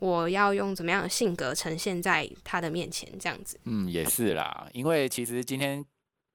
[0.00, 3.60] 我要用怎么样的性格呈现在他的面前，这样子。
[3.64, 5.84] 嗯，也是啦，因为其实今天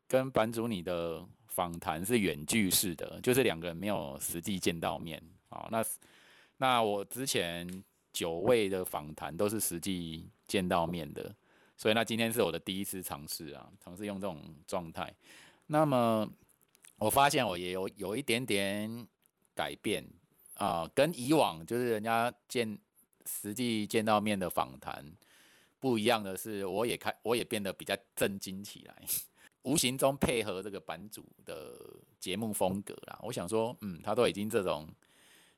[0.08, 5.84] 跟版主你的访谈是远距式的，就是两个人没有实际见到面啊，那。
[6.58, 7.68] 那我之前
[8.14, 11.36] 九位的访谈都是实际见到面的，
[11.76, 15.14] 所以那今天是我的第一次尝试啊，尝试用这种状态。
[15.68, 16.26] 那么
[16.98, 19.06] 我发现我也有有一点点
[19.54, 20.08] 改变
[20.54, 22.80] 啊，跟以往就是人家见
[23.28, 25.06] 实际见到面的访谈
[25.80, 28.96] 不一样的是，我也开我也变得比较震惊起来，
[29.64, 31.74] 无形中配合这个版主的
[32.20, 33.20] 节目风格啦。
[33.24, 34.88] 我想说，嗯，他都已经这种。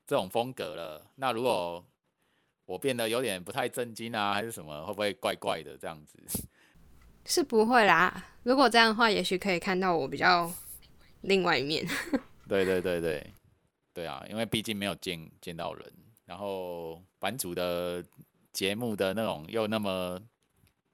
[0.06, 1.84] 这种风格了，那如果
[2.64, 6.18] 我变得有点不太震惊啊，还是什么，会不会怪怪的这样子？
[7.26, 8.26] 是不会啦。
[8.42, 10.50] 如果这样的话，也许可以看到我比较
[11.20, 11.86] 另外一面。
[12.48, 13.34] 对对对对，
[13.92, 15.92] 对啊，因为毕竟没有见见到人，
[16.28, 18.04] 然后版主的
[18.52, 20.20] 节目的那种又那么，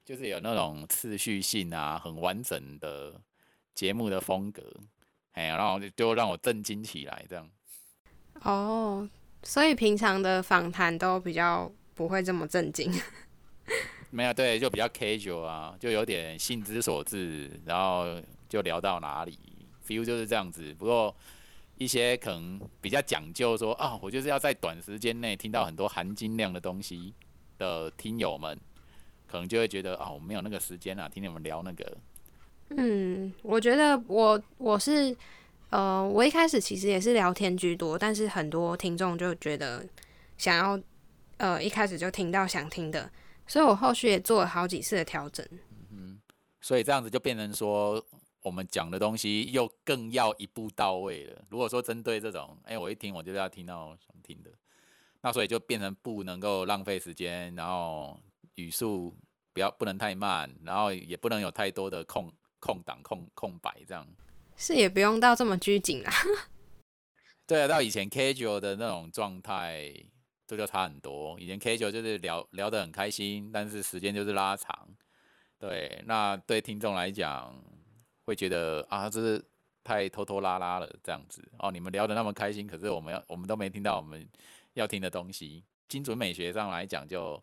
[0.05, 3.19] 就是有那种次序性啊，很完整的
[3.73, 4.63] 节目的风格，
[5.33, 7.49] 哎，然后就让我震惊起来这样。
[8.43, 9.09] 哦，
[9.43, 12.89] 所以平常的访谈都比较不会这么震惊。
[14.11, 19.37] 没有，对，就比较 casual 啊，就有点兴之所至，然后就聊到哪里
[19.85, 20.73] ，feel 就是这样子。
[20.75, 21.13] 不过
[21.77, 27.13] 一些可能比较讲究说啊，我就是要在短时间内听到很多含金量的东西
[27.57, 28.59] 的听友们，
[29.27, 31.97] 可能就会觉得啊，我没有那个时间啊，听你们聊那个。
[32.69, 35.15] 嗯，我觉得我我是。
[35.71, 39.85] 呃，我一开始其实也是聊天居多，但是很多听众就觉得
[40.37, 40.79] 想要
[41.37, 43.11] 呃一开始就听到想听的，
[43.45, 45.45] 所以我后续也做了好几次的调整。
[45.91, 46.17] 嗯，
[46.61, 48.01] 所以这样子就变成说，
[48.45, 51.43] 我们讲的东西又更要一步到位了。
[51.49, 54.51] 如果说针对这种，哎，我一听我就要听到想听的，
[55.21, 58.19] 那所以就变成不能够浪费时间，然后
[58.53, 59.11] 语速
[59.51, 64.07] 不要不能太慢，然后也不能有太多的空空档空空白这样。
[64.55, 66.11] 是也不用到这么拘谨啦。
[67.47, 69.91] 对啊，到以前 casual 的那种状态，
[70.45, 71.35] 这就差很多。
[71.39, 74.87] 以前 casual 就是聊聊得很开心，但是时间就是拉长。
[75.57, 77.55] 对，那对听众来讲，
[78.25, 79.43] 会觉得啊，这是
[79.83, 81.41] 太拖拖拉拉了这样子。
[81.59, 84.27] 哦，你们聊得那么开心，可是我们要我们都没听到我们
[84.73, 85.63] 要听的东西。
[85.87, 87.41] 精准美学上来讲，就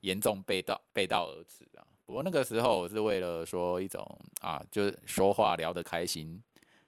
[0.00, 1.86] 严重背道背道而驰啊。
[2.04, 4.04] 不过那个时候我是为了说一种
[4.40, 6.42] 啊，就是说话聊得开心，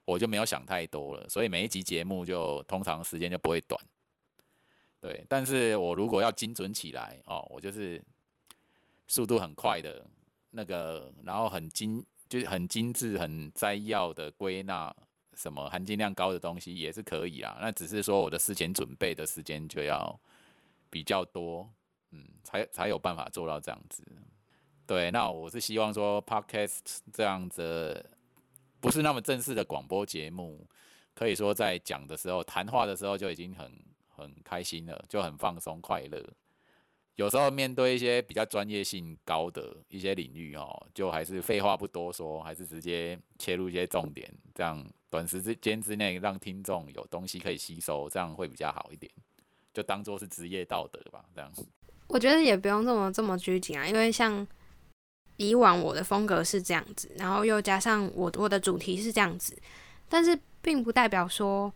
[0.05, 3.81] 我就没有想太多了，所以每一集节目就通常时间就不会短。
[5.01, 8.03] 对，但是我如果要精准起来哦，我就是
[9.07, 10.05] 速度很快的
[10.51, 14.95] 那个，然后很精，就是很精致、很摘要的归纳
[15.35, 17.59] 什么含金量高的东西也是可以啊。
[17.61, 20.19] 那只是说我的事前准备的时间就要
[20.91, 21.69] 比较多，
[22.11, 24.05] 嗯，才才有办法做到这样子。
[24.87, 28.09] 对，那我是希望说，podcast 这样子
[28.81, 30.67] 不是那么正式的广播节目，
[31.13, 33.73] 可以说在讲的时候、谈话的时候就已经很
[34.09, 36.25] 很开心了，就很放松快乐。
[37.17, 49.11] 有时候面对一些比较专业性高的一些领域哦，就还是废话不多说，还是直接切入一些重点，这样短时之间之内让听众有东西可以吸收，这样会比较好一点。
[49.75, 51.53] 就当做是职业道德吧，这样。
[52.07, 54.47] 我觉得也不用这么这么拘谨啊，因为像。
[55.39, 59.55] 以往我的风格是这样子，然后又加上我我的主题是这样子，
[60.09, 61.71] 但是并不代表说，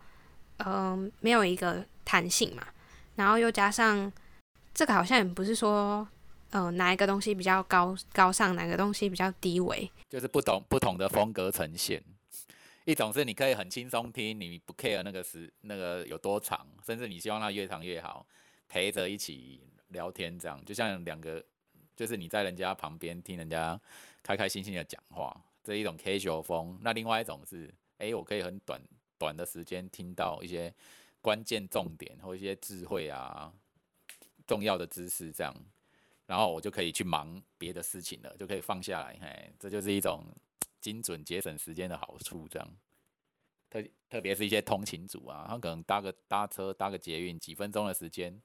[0.65, 2.65] 嗯，没有一个弹性嘛。
[3.13, 4.11] 然后又加上
[4.73, 6.07] 这个好像也不是说，
[6.51, 12.03] 呃，哪一个东西比较高高尚，哪个东西比较低微，就是不同不同的风格呈现。
[12.85, 18.25] 一种是你可以很轻松听，你不 care 那个时那个有多长，甚至你希望它越长越好，
[18.67, 21.43] 陪着一起聊天这样，就像两个。
[21.93, 23.79] 就是你在人家旁边听人家
[24.23, 26.75] 开开心心的讲话，这一种 casual 风。
[26.81, 28.81] 那另外一种是，哎，我可以很短
[29.19, 30.73] 短的时间听到一些
[31.21, 33.53] 关键重点或一些智慧啊、
[34.51, 35.55] 重要的知识，这样，
[36.25, 39.17] 然后我就可以去忙别的事情了，就可以放下来。
[39.21, 40.25] 嘿，这就是一种
[40.81, 42.49] 精准节省时间的好处。
[42.49, 42.67] 这样，
[43.69, 48.41] 特特别是一些通勤族啊，他可能搭个搭车、搭个捷运，几分钟的时间。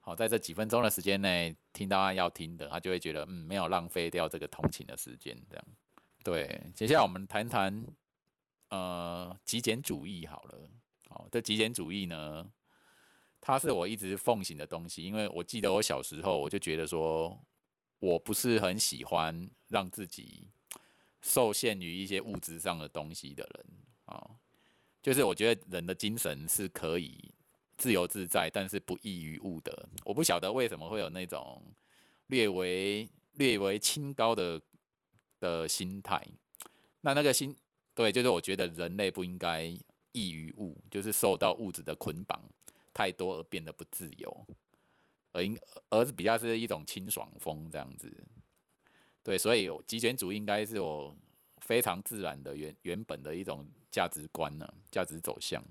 [0.00, 5.38] 好，在这几分钟的时间内听到他要听的，他就会觉得嗯，没有浪费掉这个通勤的时间。
[5.50, 5.64] 这样，
[6.24, 6.60] 对。
[6.74, 7.86] 接下来我们谈谈
[8.70, 10.70] 呃极简主义好了。
[11.10, 12.50] 好，这极简主义呢，
[13.42, 17.38] 它是我一直奉行的东西，因为我记得我小时候我就觉得说，
[17.98, 20.48] 我不是很喜欢让自己
[21.20, 23.66] 受限于一些物质上的东西的人
[24.06, 24.30] 啊，
[25.02, 27.34] 就是我觉得人的精神是可以。
[27.78, 29.88] 自由自在，但是不异于物的。
[30.04, 31.60] 我不晓得为什么会有那种
[32.28, 34.60] 略为略为清高的
[35.40, 36.24] 的心态。
[37.00, 37.56] 那那个心，
[37.92, 39.64] 对，就是我觉得人类不应该
[40.12, 42.40] 异于物，就是受到物质的捆绑
[42.92, 44.46] 太多而变得不自由，
[45.32, 45.58] 而应
[45.90, 48.12] 而是比较是一种清爽风这样子。
[49.22, 51.16] 对，所以极简主义应该是我
[51.58, 55.62] 非常自然的原原本的一种价值观呢，价值走向。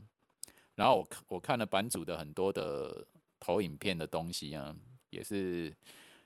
[0.76, 3.06] 然后我看我看了版主的很多的
[3.40, 4.74] 投影片的东西啊，
[5.10, 5.76] 也是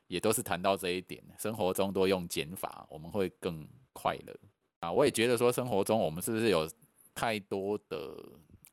[0.07, 4.39] 也都是谈到这一点，生活中多用减法，我们会更快乐
[4.79, 4.91] 啊。
[4.91, 6.69] 我也觉得说，生活中我们是不是有
[7.15, 8.15] 太多的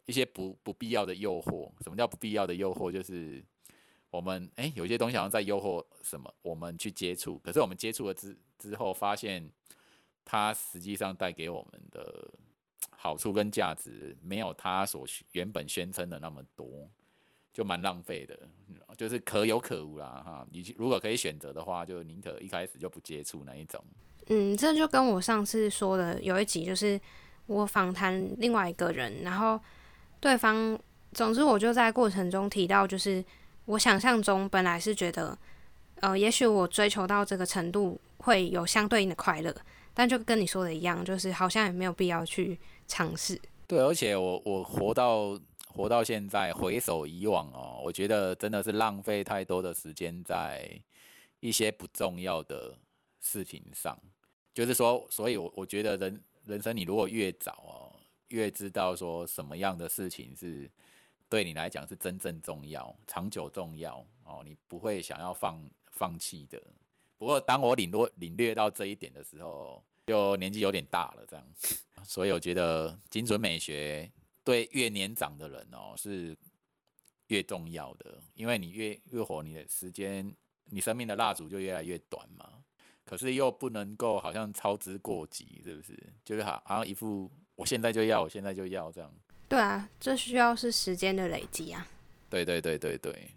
[0.06, 1.70] 一些不不必要的诱惑？
[1.82, 2.90] 什么叫不必要的诱惑？
[2.90, 3.44] 就是
[4.10, 9.50] 我们哎，有些东西好像在诱惑什么，我们去接触，可是我们接触了之之后，发现
[10.24, 12.30] 它实际上带给我们的。
[12.94, 16.88] 好处跟价值没有它所原本宣称的那么多，
[17.52, 18.38] 就蛮浪费的，
[18.96, 20.46] 就是可有可无啦哈。
[20.52, 23.84] 你如果可以选择的话，就宁可一开始就不接触那一种。
[24.28, 27.00] 嗯，这就跟我上次说的有一集，就是
[27.46, 29.60] 我访谈另外一个人，然后
[30.22, 30.78] 对方，
[31.12, 33.22] 总之我就在过程中提到，就是
[33.66, 35.36] 我想象中本来是觉得，
[36.00, 39.54] 呃，也许我追求到这个程度会有相对应的快乐，
[39.92, 42.58] 但就跟你说的一样，就是好像也没有必要去。
[42.88, 50.68] 尝试对，而且我我活到活到现在，回首以往哦，我觉得真的是浪费太多的时间在
[51.40, 52.76] 一些不重要的
[53.20, 53.98] 事情上。
[54.52, 57.91] 就是说，所以，我我觉得人人生，你如果越早哦，
[58.32, 60.68] 越知道说什么样的事情是
[61.28, 66.60] 对你来讲是真正重要、长久重要哦，你不会想要放放弃的。
[67.18, 71.46] 不过，当我领略领略到这一点的时候，就年纪有点大了，这样。
[72.04, 74.10] 所以我觉得精准美学
[74.42, 76.36] 对越年长的人哦是
[77.28, 80.34] 越重要的，因为你越越活，你的时间，
[80.64, 82.64] 你生命的蜡烛就越来越短嘛。
[83.04, 85.96] 可是又不能够好像操之过急，是不是？
[86.24, 87.30] 就是好好像一副
[87.62, 89.08] 我现在就要，我现在就要这样。
[89.48, 91.86] 对啊，这需要是时间的累积啊。
[92.28, 93.30] 对对对对对，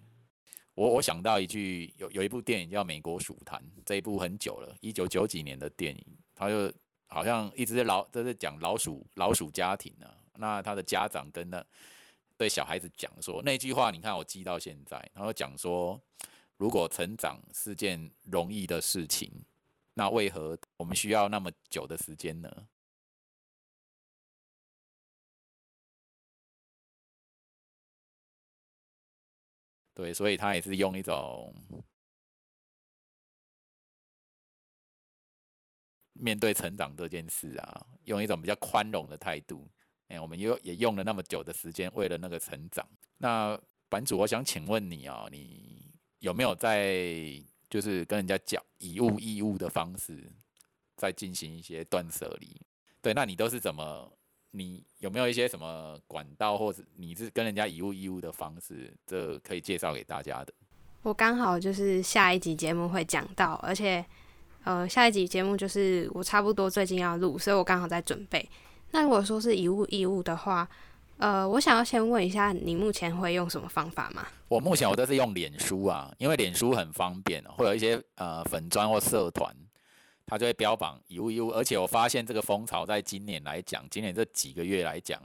[0.73, 6.73] 我我想到一句，有有一部电影叫《美国鼠谈》，这一部很久了，一九九几年的电影，他就。
[7.07, 10.07] 好像一直在老都是讲老鼠老鼠家庭呢，
[10.38, 11.63] 那他的家长跟那
[12.36, 16.01] 对小孩子讲说那句话，你看我记到现在，然后讲说，
[16.57, 19.32] 如果成长是件容易的事情，
[19.93, 22.49] 那为何我们需要那么久的时间呢？
[29.96, 31.56] 对，所以他也是用一种
[36.12, 39.66] 面对成长这件事啊，用一种比较宽容的态度。
[40.10, 42.86] 哎，我们又也用了那么久的时间，为了那个成长。
[43.18, 50.30] 那版主，我想请问你哦，你有没有在就是跟人家讲以物易物的方式，
[50.98, 52.62] 在进行一些断舍离？
[53.02, 54.12] 对，那你都是怎么？
[54.56, 60.53] 你有没有一些什么管道，或者你是跟人家以物易物的方式，这可以介绍给大家的？
[61.03, 64.03] 我刚好就是下一集节目会讲到，而且
[64.64, 68.47] 呃，下一集节目就是我差不多最近要录，所以我刚好在准备。
[68.91, 70.68] 那如果说是以物易物的话，
[71.18, 74.26] 呃，我想要先问一下，你目前会用什么方法吗？
[74.47, 79.53] 我目前我都是用脸书啊，因为脸书很方便，会有一些呃粉砖或社团。
[80.26, 85.21] 他就会标榜以物易物，而且我发现这个风潮在今年来讲，今年这几个月来讲，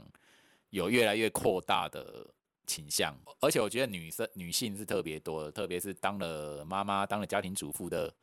[0.69, 2.25] 有越来越扩大的
[2.67, 3.17] 倾向。
[3.39, 8.13] 而且我觉得女生、女性是特别多的，特别是当了妈妈、当了家庭主妇的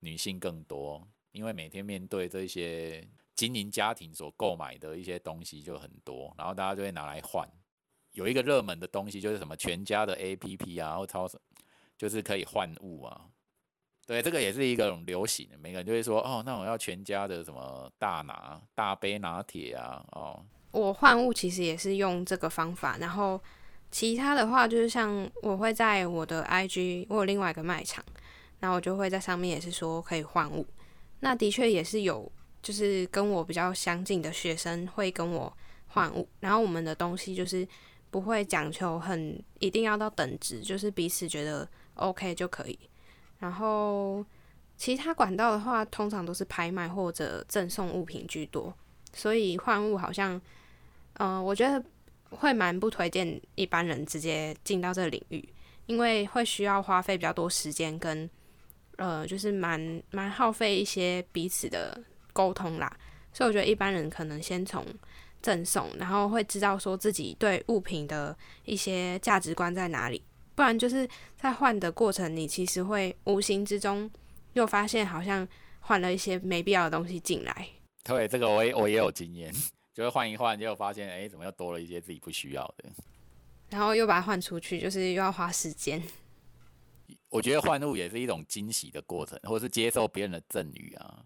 [0.00, 1.02] 女性更多，
[1.32, 7.48] 因为每天面对这些经营家庭所购买的一些东西就很多，然后大家就会拿来换。
[8.12, 11.40] 有一个热门的东西就是什么全家的 APP 啊，或超市，
[11.96, 13.26] 就是可以换物啊。
[14.08, 20.42] 对，这个也是一个流行的，每个人就会说，哦，那我要全家的什么大拿、大杯拿铁啊，哦。
[20.70, 23.38] 我换物其实也是用这个方法，然后
[23.90, 28.02] 其他的话就是像我会在我的 IG，我有另外一个卖场，
[28.60, 30.66] 然后我就会在上面也是说可以换物。
[31.20, 32.32] 那的确也是有，
[32.62, 35.54] 就是跟我比较相近的学生会跟我
[35.88, 37.68] 换物，然后我们的东西就是
[38.10, 42.78] 不会讲求很一定要到等值，就是彼此觉得 OK 就可以。
[43.38, 44.24] 然后
[44.76, 48.72] 其他管道的话，通常都是拍卖或者赠送物品居多，
[49.12, 50.40] 所以换物好像，
[51.14, 51.82] 嗯，我觉得
[52.30, 55.48] 会蛮不推荐一般人直接进到这个领域，
[55.86, 58.28] 因为会需要花费比较多时间跟，
[58.96, 62.00] 呃，就是蛮蛮耗费一些彼此的
[62.32, 62.94] 沟通啦。
[63.32, 64.84] 所以我觉得一般人可能先从
[65.40, 70.20] 赠送，然后会知道说自己对物品的一些价值观在哪里。
[70.58, 74.10] 不然就是在换的过程，你其实会无形之中
[74.54, 75.46] 又发现好像
[75.78, 77.68] 换了一些没必要的东西进来。
[78.02, 79.54] 对，这个我也我也有经验，
[79.94, 82.90] 就会换一换，就发现哎，怎么又多了一些自己不需要的，
[83.70, 86.02] 然后又把它换出去，就是又要花时间。
[87.28, 91.22] 我觉得换物也是一种惊喜的过程，或者是接受别人的赠予啊。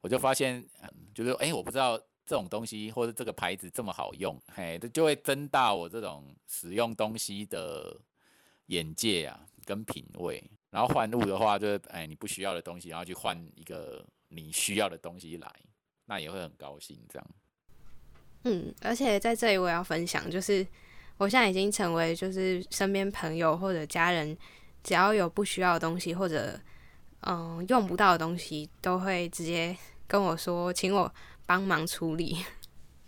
[0.00, 0.60] 我就发现，
[1.14, 7.96] 就是哎，我不知道这种东西或者这个牌子这么好用，嘿，这就会增大我这种使用东西的。
[8.66, 15.52] 眼界啊，跟品味，然后换物的话，就是哎，你不需要的东西，然后去换一个你需要的东西来，
[16.06, 17.30] 那也会很高兴这样。
[18.44, 20.66] 嗯，而且在这里我要分享，就是
[21.18, 24.36] 我现在已经成为，就是身边朋友或者家人，
[24.82, 26.58] 只要有不需要的东西或者
[27.20, 31.12] 嗯用不到的东西，都会直接跟我说，请我
[31.44, 32.44] 帮忙处理。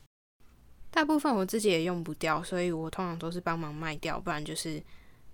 [0.91, 4.83] 大部分我自己也用不掉，所以我通常都是帮忙卖掉，不然就是。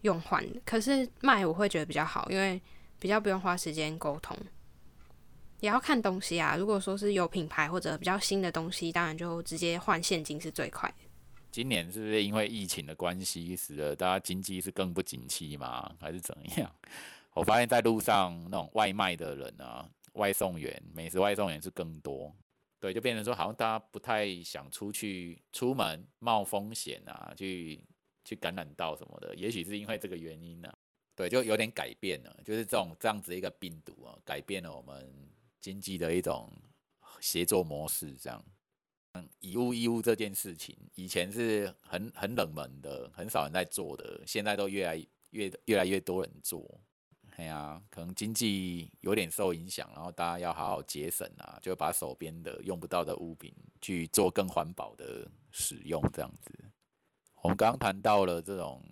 [0.03, 2.61] 用换，可是卖我会觉得比较好，因为
[2.99, 4.37] 比较不用花时间沟通，
[5.61, 6.57] 也要看东西啊。
[6.57, 10.93] 如果说是有品牌或者比较新的东西，当然就直接换现金是最快。
[11.51, 15.91] 今年是不是因为疫情的关系，使得大家经济是更不景气吗？
[16.01, 16.71] 还是怎样？
[17.35, 22.35] 我发现在路上那种外卖的人啊，外送员、美食外送员是更多，
[22.79, 27.85] 对，就变成说好像大家不太想出去出门冒风险啊，去。
[28.31, 30.73] 去感染到什么的，也许是因为这个原因呢？
[31.17, 35.13] 对，就有点改变了，就是这种这样子一个病毒啊，改变了我们
[35.61, 36.49] 经济的一种
[37.21, 38.15] 协作模式。
[38.15, 38.41] 这样，
[39.15, 46.81] 嗯，以物易物这件事情，以前是很很冷门的，很少人在做的，现在都越来越越来越多人做。
[47.35, 56.53] 哎呀，可能经济有点受影响，然后大家要好好节省啊，就把手边的用不到的物品去做更环保的使用，这样子。
[57.43, 58.83] 我们刚刚谈到了这种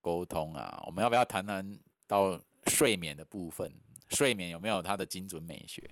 [0.00, 3.72] 沟通啊，我们要不要谈谈到睡眠的部分？
[4.10, 5.82] 睡眠有没有它的精准美学？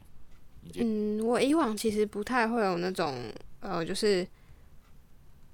[0.75, 4.27] 嗯，我以往其实不太会有那种呃，就是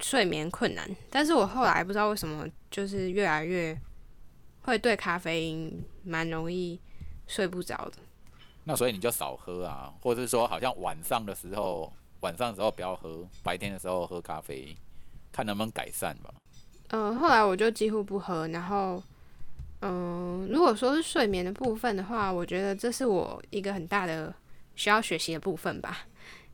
[0.00, 3.78] 睡眠困难，但是我后来不知道为什么，就是越来越
[4.62, 6.80] 会对咖啡因蛮容易
[7.26, 7.98] 睡不着的。
[8.64, 11.90] 那所以你就少喝啊，或者是说，好像晚上的时候，
[12.20, 14.76] 晚上的时候不要喝，白天的时候喝咖啡。
[15.32, 16.32] 看能不能改善吧。
[16.90, 18.48] 嗯，后来我就几乎不喝。
[18.48, 19.02] 然后，
[19.82, 24.34] 嗯，如果说是睡眠的部分的话，我觉得这是我一个很大的
[24.74, 26.06] 需要学习的部分吧。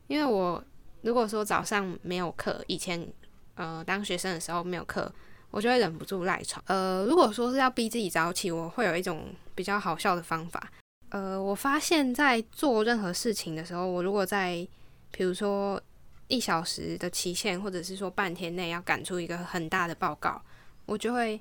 [0.07, 0.63] 因为我
[1.01, 3.07] 如果说早上没有课，以前
[3.55, 5.11] 呃当学生的时候没有课，
[5.51, 6.63] 我就会忍不住赖床。
[6.67, 10.69] 呃，如果说是要逼自己早起，我会有一种比较好笑的方法。
[11.09, 14.67] 呃，我发现，在做任何事情的时候，我如果在
[15.11, 15.81] 比如说
[16.27, 20.41] 一小时的期限，或者是说半天内要赶出一个很大的报告，
[20.85, 21.39] 我就会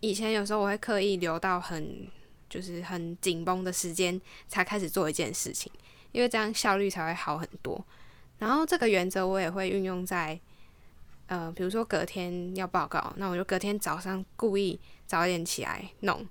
[0.00, 2.06] 以前有时候我会刻意留到很
[2.48, 5.72] 就是很紧绷的时间才开始做一件事情，
[6.12, 7.82] 因为这样效率才会好很多。
[8.38, 10.38] 然后这个原则我也会运用在
[11.26, 16.26] 呃，比如说隔天要报告，那我就隔天早上故意早点起来弄，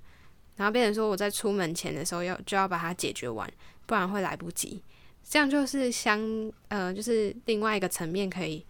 [0.56, 3.52] 然后变成说我在出门前的时候要就要把它解决完，
[3.86, 4.80] 不然会来不及。
[5.24, 6.20] 这样就是相
[6.68, 8.64] 呃，就是另外一个层面，可以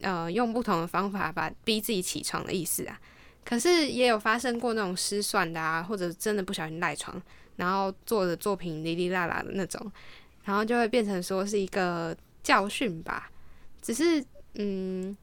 [0.00, 2.98] 呃用不同的方法把逼自己起床的意思啊。
[3.44, 7.20] 可是也有发生过那种失算的啊，或者真的不小心赖床，
[7.56, 9.92] 然后做的作品哩哩啦啦的那种，
[10.44, 13.30] 然后就会变成说是一个教训吧。
[13.80, 14.24] 只是
[14.54, 15.16] 嗯，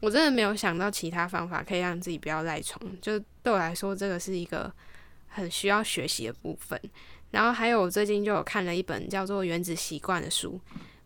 [0.00, 4.72] 我真的没有想到其他方法可以让自己不要赖床，就对我来说，这个是一个
[5.28, 6.80] 很需要学习的部分。
[7.34, 10.56] 然后还有，我最近就有看了一本叫做《原子习惯》的书，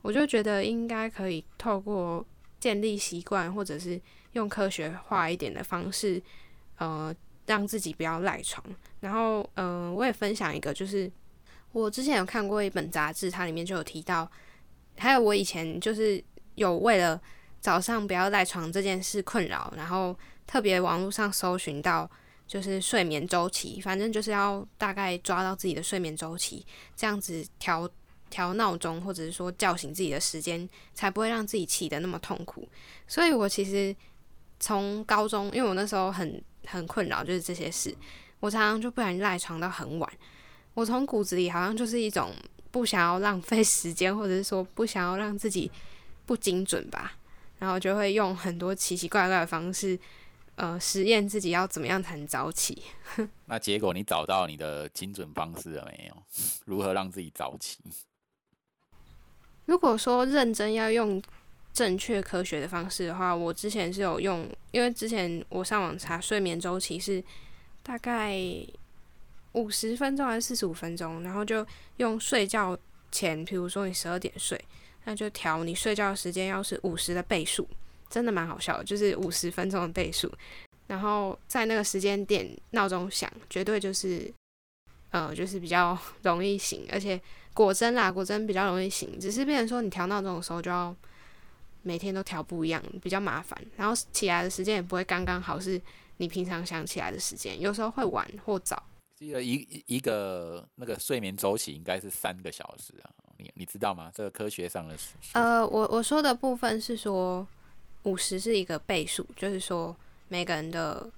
[0.02, 2.22] 我就觉得应该可以透过
[2.60, 3.98] 建立习惯，或者是
[4.32, 6.22] 用科学化一点的方式，
[6.76, 7.14] 呃，
[7.46, 8.62] 让自己不要赖床。
[9.00, 11.10] 然后，嗯，我也分享一个，就是
[11.72, 14.30] 我之前有看过一本杂志，它里面就有提到，
[14.98, 16.22] 还有我以前就是
[16.56, 17.18] 有为了
[17.58, 20.14] 早上不要赖床这件事困扰，然后
[20.46, 22.10] 特别网络上搜寻到。
[22.48, 26.64] 就是睡眠周期，反正就是要大概抓到自己的睡眠周期，
[26.96, 27.88] 这样子调
[28.30, 32.66] 调闹钟，或者是说叫醒自己的时间，才不会让自己起得那么痛苦。
[33.06, 33.94] 所以我其实
[34.58, 37.94] 从高中，因为我那时候很很困扰，就是这些事，
[38.40, 40.10] 我常常就不然赖床到很晚。
[40.72, 42.32] 我从骨子里好像就是一种
[42.70, 45.70] 不想要浪费 时间，或者是说不想要让自己
[46.24, 47.12] 不精准吧，
[47.58, 49.98] 然后就会用很多奇奇怪怪的方式。
[50.58, 52.82] 呃，实验自己要怎么样才能早起？
[53.46, 56.22] 那结果你找到你的精准方式了没有？
[56.66, 57.78] 如何让自己早起？
[59.66, 61.22] 如果说认真要用
[61.72, 67.22] 正确科学的方式的话，我之前是有用，因为之前我上网查睡眠周期是
[67.84, 68.36] 大概
[69.52, 71.64] 五十分钟还是四十五分钟，然后就
[71.98, 72.76] 用睡觉
[73.12, 74.60] 前，比如说你十二点睡，
[75.04, 77.68] 那就调你睡觉时间要是五十的倍数。
[78.08, 80.32] 真的蛮好笑的，就是五十分钟的倍数，
[80.86, 84.32] 然后在那个时间点闹钟响，绝对就是，
[85.10, 87.20] 呃，就是比较 容易醒，而且
[87.52, 90.94] 果真啦，果真比较容易醒，只是变成说你调闹钟的时候就要
[91.82, 95.80] 每天都调不一样，比较麻烦，然后起来的时间也不会刚刚好是
[96.16, 98.82] 你平常想起来的时间，有时候会晚或早。
[99.14, 104.10] 记得一一个那个睡眠周期应该是三个小时啊，你你知道吗？
[104.14, 104.96] 这个科学上的？
[105.32, 107.46] 呃，我我说的部分是说。
[108.04, 109.94] 五十是一个倍数，就是说
[110.28, 111.08] 每个人的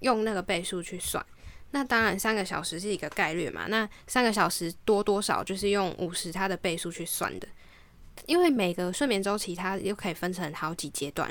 [0.00, 1.24] 用那个倍数去算。
[1.72, 7.48] 那当然三个小时是一个概率嘛，那三个小时多多少就是用五十它的倍数去算的。
[8.24, 11.30] 因为每个睡眠周期它又可以分成好几阶段，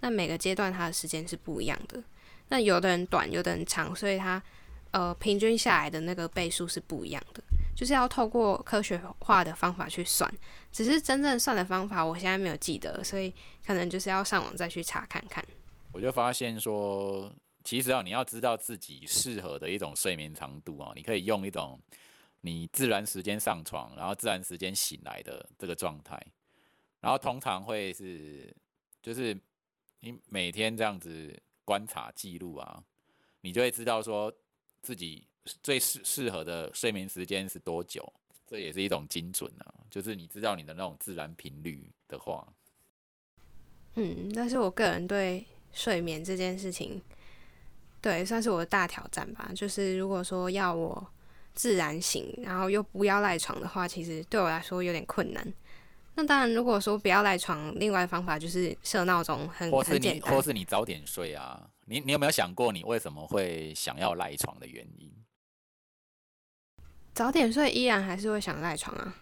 [0.00, 2.02] 那每个阶段它的时间是不一样的。
[2.48, 4.42] 那有的人短，有的人长，所以它
[4.90, 7.42] 呃平均下来的那个倍数是不一样的。
[7.76, 10.32] 就是要透过科学化的方法去算，
[10.72, 13.32] 只是真正算的方法我现在没有记得，所以
[13.66, 15.44] 可能就是要上网再去查看看。
[15.92, 17.30] 我就发现说，
[17.62, 21.78] 其实啊，你要知道自己适合的一种睡眠长度啊，你可以用一种
[22.40, 26.18] 你自然时间上床，然后自然时间醒来的这个状态，
[27.00, 28.50] 然后通常会是
[29.02, 29.38] 就是
[30.00, 32.82] 你每天这样子观察记录啊，
[33.42, 34.32] 你就会知道说
[34.80, 35.26] 自己。
[35.62, 38.12] 最适适合的睡眠时间是多久？
[38.48, 42.46] 这也是一种精准啊，就是你知道你的那种自然频率的话，
[43.94, 47.02] 嗯，但是我个人对睡眠这件事情，
[48.00, 49.50] 对算是我的大挑战吧。
[49.52, 51.04] 就是如果说要我
[51.54, 55.52] 自然醒，然后又不要赖床的话，其实对我来说有点困难。
[56.14, 61.68] 那当然，如果说不要赖床，另外方法就是设闹钟，很或是你，或是你早点睡啊。
[61.86, 65.12] 你你有没有想过，你为什么会想要赖床的原因？
[67.16, 69.16] 早点睡依然还是会想赖床啊。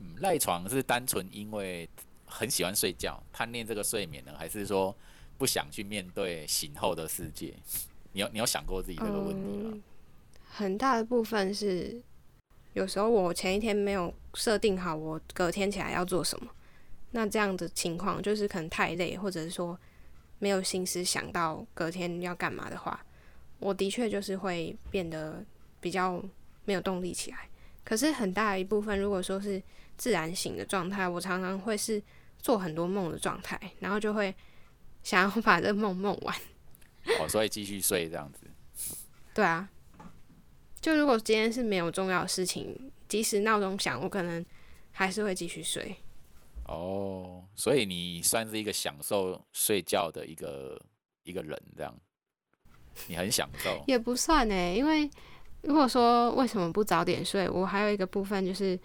[0.00, 1.88] 嗯，赖床是单纯因为
[2.26, 4.94] 很喜欢睡觉，贪恋这个睡眠呢，还是说
[5.38, 7.54] 不想去面对醒后的世界？
[8.12, 9.78] 你有你有想过自己这个问题吗？
[10.50, 12.02] 很大的部分是，
[12.74, 16.50] 有时候我前一天没有设定好我隔天起来要做什么，
[17.12, 19.78] 那这样的情况就是可能太累，或者是说
[20.38, 23.02] 没有心思想到隔天要干嘛的话，
[23.58, 25.42] 我的确就是会变得
[25.80, 26.22] 比较
[26.64, 27.48] 没有动力起来。
[27.84, 29.60] 可是很大一部分，如果说是
[29.96, 32.02] 自然醒的状态，我常常会是
[32.38, 34.34] 做很多梦的状态，然后就会
[35.02, 36.36] 想要把这梦梦完。
[37.18, 38.46] 哦，所以继续睡这样子。
[39.34, 39.68] 对啊，
[40.80, 44.44] 就如果今天是没有重要的事情，即使闹钟响，我可能
[44.92, 45.96] 还是会继续睡。
[46.68, 50.80] 哦，所以你算是一个享受睡觉的一个
[51.24, 51.94] 一个人，这样，
[53.08, 53.82] 你很享受。
[53.88, 55.10] 也不算呢，因为
[55.62, 58.78] 如果说为什么不早点睡，我还有一个部分就是，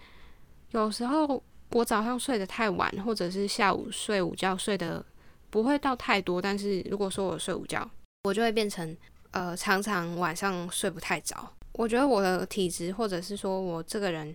[0.70, 5.04] 有时候我早上睡得太晚，或者是下午睡午觉睡得
[5.50, 7.88] 不会到太多，但是如果说我睡午觉，
[8.24, 8.96] 我就会变成
[9.32, 11.36] 呃常常晚上睡不太着。
[11.72, 14.34] 我觉得我的体质，或者是说我这个人，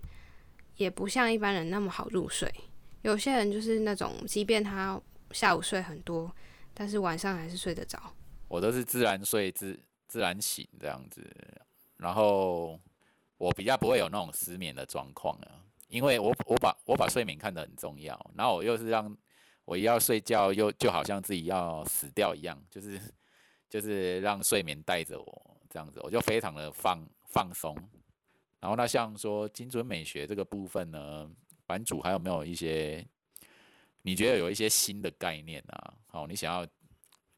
[0.78, 2.54] 也不像一般人那么好入睡。
[3.02, 5.00] 有些人就是那种，即便他
[5.32, 6.34] 下午睡很多，
[6.74, 8.00] 但是晚上还是睡得着。
[8.48, 9.78] 我都是自然睡、自
[10.08, 11.22] 自然醒这样子，
[11.98, 12.80] 然后
[13.38, 19.16] 我比较不会有那种失眠的状况啊，因为我我把我把睡眠看得很重要，然后我又是让
[19.66, 23.00] 我一要睡觉，又就好像自己要死掉一样，就是
[23.70, 27.76] 就是让睡眠带着我这样子，我就非常的放放松。
[28.60, 31.30] 然后那像说精准美学这个部分呢？
[31.66, 33.08] 版主还有没有一些
[34.02, 35.94] 你觉得有一些新的概念啊？
[36.08, 36.68] 好，你想要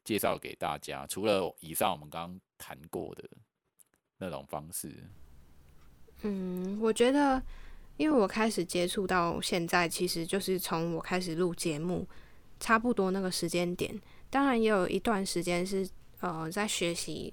[0.02, 1.06] 介绍给大家？
[1.06, 3.24] 除了以上我们刚刚谈过的
[4.18, 4.92] 那种方式，
[6.22, 7.42] 嗯，我觉得，
[7.96, 12.06] 因为我开始接触到现在，其实就是从我开始录节目，
[12.58, 14.00] 差不多那个时间点。
[14.30, 15.88] 当然，也有一段时间是
[16.20, 17.32] 呃在学习，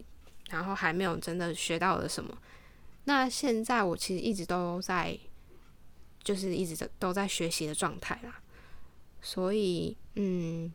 [0.49, 2.37] 然后还没有真的学到了什么。
[3.05, 5.19] 那现在我其实一直都在。
[6.23, 8.39] 就是一直都都在学习的状态啦，
[9.21, 10.71] 所以嗯，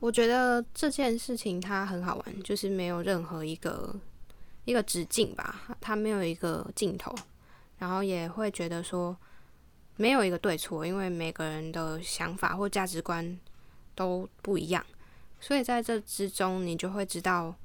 [0.00, 3.94] 我觉得这件事情它很好玩，就是没有任何一个
[4.66, 7.14] 一个直径吧，它没有一个尽头，
[7.78, 9.16] 然后也会觉得说
[9.96, 13.40] 没有一个对错，因为每个人的想法或价值观
[13.94, 14.84] 都不一样，
[15.40, 17.56] 所以在这之中你就会知道，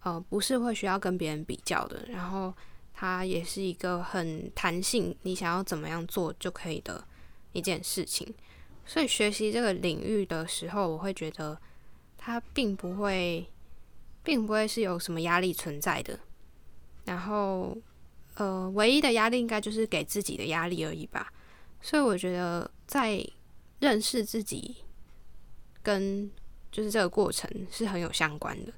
[0.00, 2.54] 呃，不是会需要跟别人比较的，然后。
[3.00, 7.06] 它也是一个很弹性，你想要怎么样做就可以的
[7.52, 8.34] 一件事情。
[8.84, 11.56] 所以学习这个领域的时候，我会觉得
[12.16, 13.48] 它并不会，
[14.24, 16.18] 并不会是有什么压力存在的。
[17.08, 17.74] 然后，
[18.34, 21.32] 呃，唯一的压力应该就是给自己的压力而已吧。
[21.80, 23.26] 所以我觉得在
[23.80, 24.76] 认识自己
[25.82, 26.30] 跟
[26.70, 28.72] 就是这个过程是很有相关的。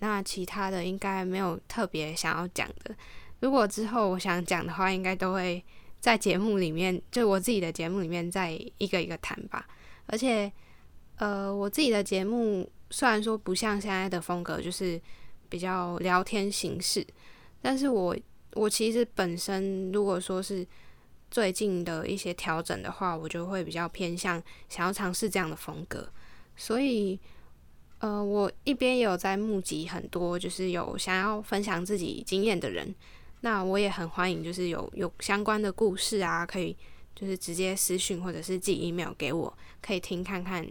[0.00, 2.94] 那其他的应该没有特别想要讲的。
[3.38, 5.64] 如果之后我想讲的话，应该都会
[6.00, 9.64] 在节目里面，就我自己的节目里面再一个一个谈吧。
[10.06, 10.52] 而且，
[11.18, 15.00] 呃，我自己的节目虽然说不像现在的风格，就是
[15.48, 17.06] 比较聊天形式，
[17.60, 18.16] 但是我
[18.54, 20.66] 我其实本身如果说是
[21.30, 26.08] 最近的一些调整的话，我就会比较偏向想要尝试这样的风格，
[26.56, 27.18] 所以。
[28.00, 32.94] 呃，我一边也有在募集很多，就是有想要分享自己经验的人，
[33.40, 36.76] 那我也很欢迎，就是有有相关的故事啊，可以
[37.16, 40.64] 就是直接私讯或者是寄 email 给我，可以听看看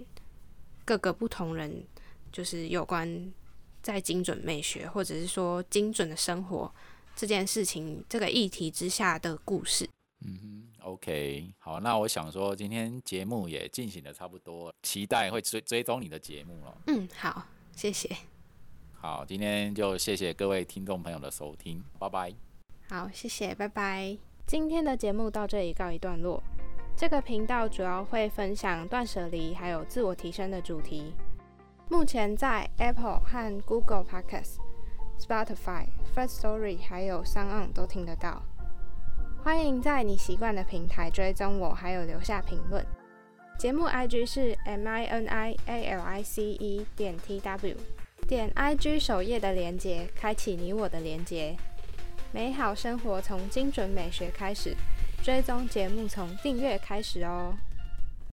[0.86, 1.84] 各个不同人
[2.32, 3.30] 就是有关
[3.88, 6.70] 在精准美学或者是说精准的生活
[7.16, 9.90] 这件事情这个议题之下的故事。
[10.26, 10.64] 嗯哼。
[10.82, 16.78] OK，好，那我想说，今天节目也进行的差不多，期待会追追踪你的节目了。
[16.88, 18.16] 嗯，好，谢谢。
[18.94, 22.34] 好，今天就谢谢各位听众朋友的收听，拜拜。
[22.90, 24.18] 好，谢谢，拜拜。
[24.46, 26.42] 今天的节目到这里告一段落。
[26.96, 31.14] 这个频道主要会分享断舍离还有自我提升的主题。
[31.90, 34.58] 目前在 Apple 和 Google Podcasts、
[35.18, 38.44] Spotify、First Story 还有 Sound 都听得到。
[39.42, 42.86] 欢迎在你习惯的平台追踪我，还有留下评论。
[43.58, 47.78] 节目 IG 是 M I N I A L I C E 点 T W，
[48.28, 51.56] 点 IG 首页的连接，开启你我的连接。
[52.34, 54.76] 美好生活从精准美学开始，
[55.24, 57.54] 追踪节目从订阅开始哦。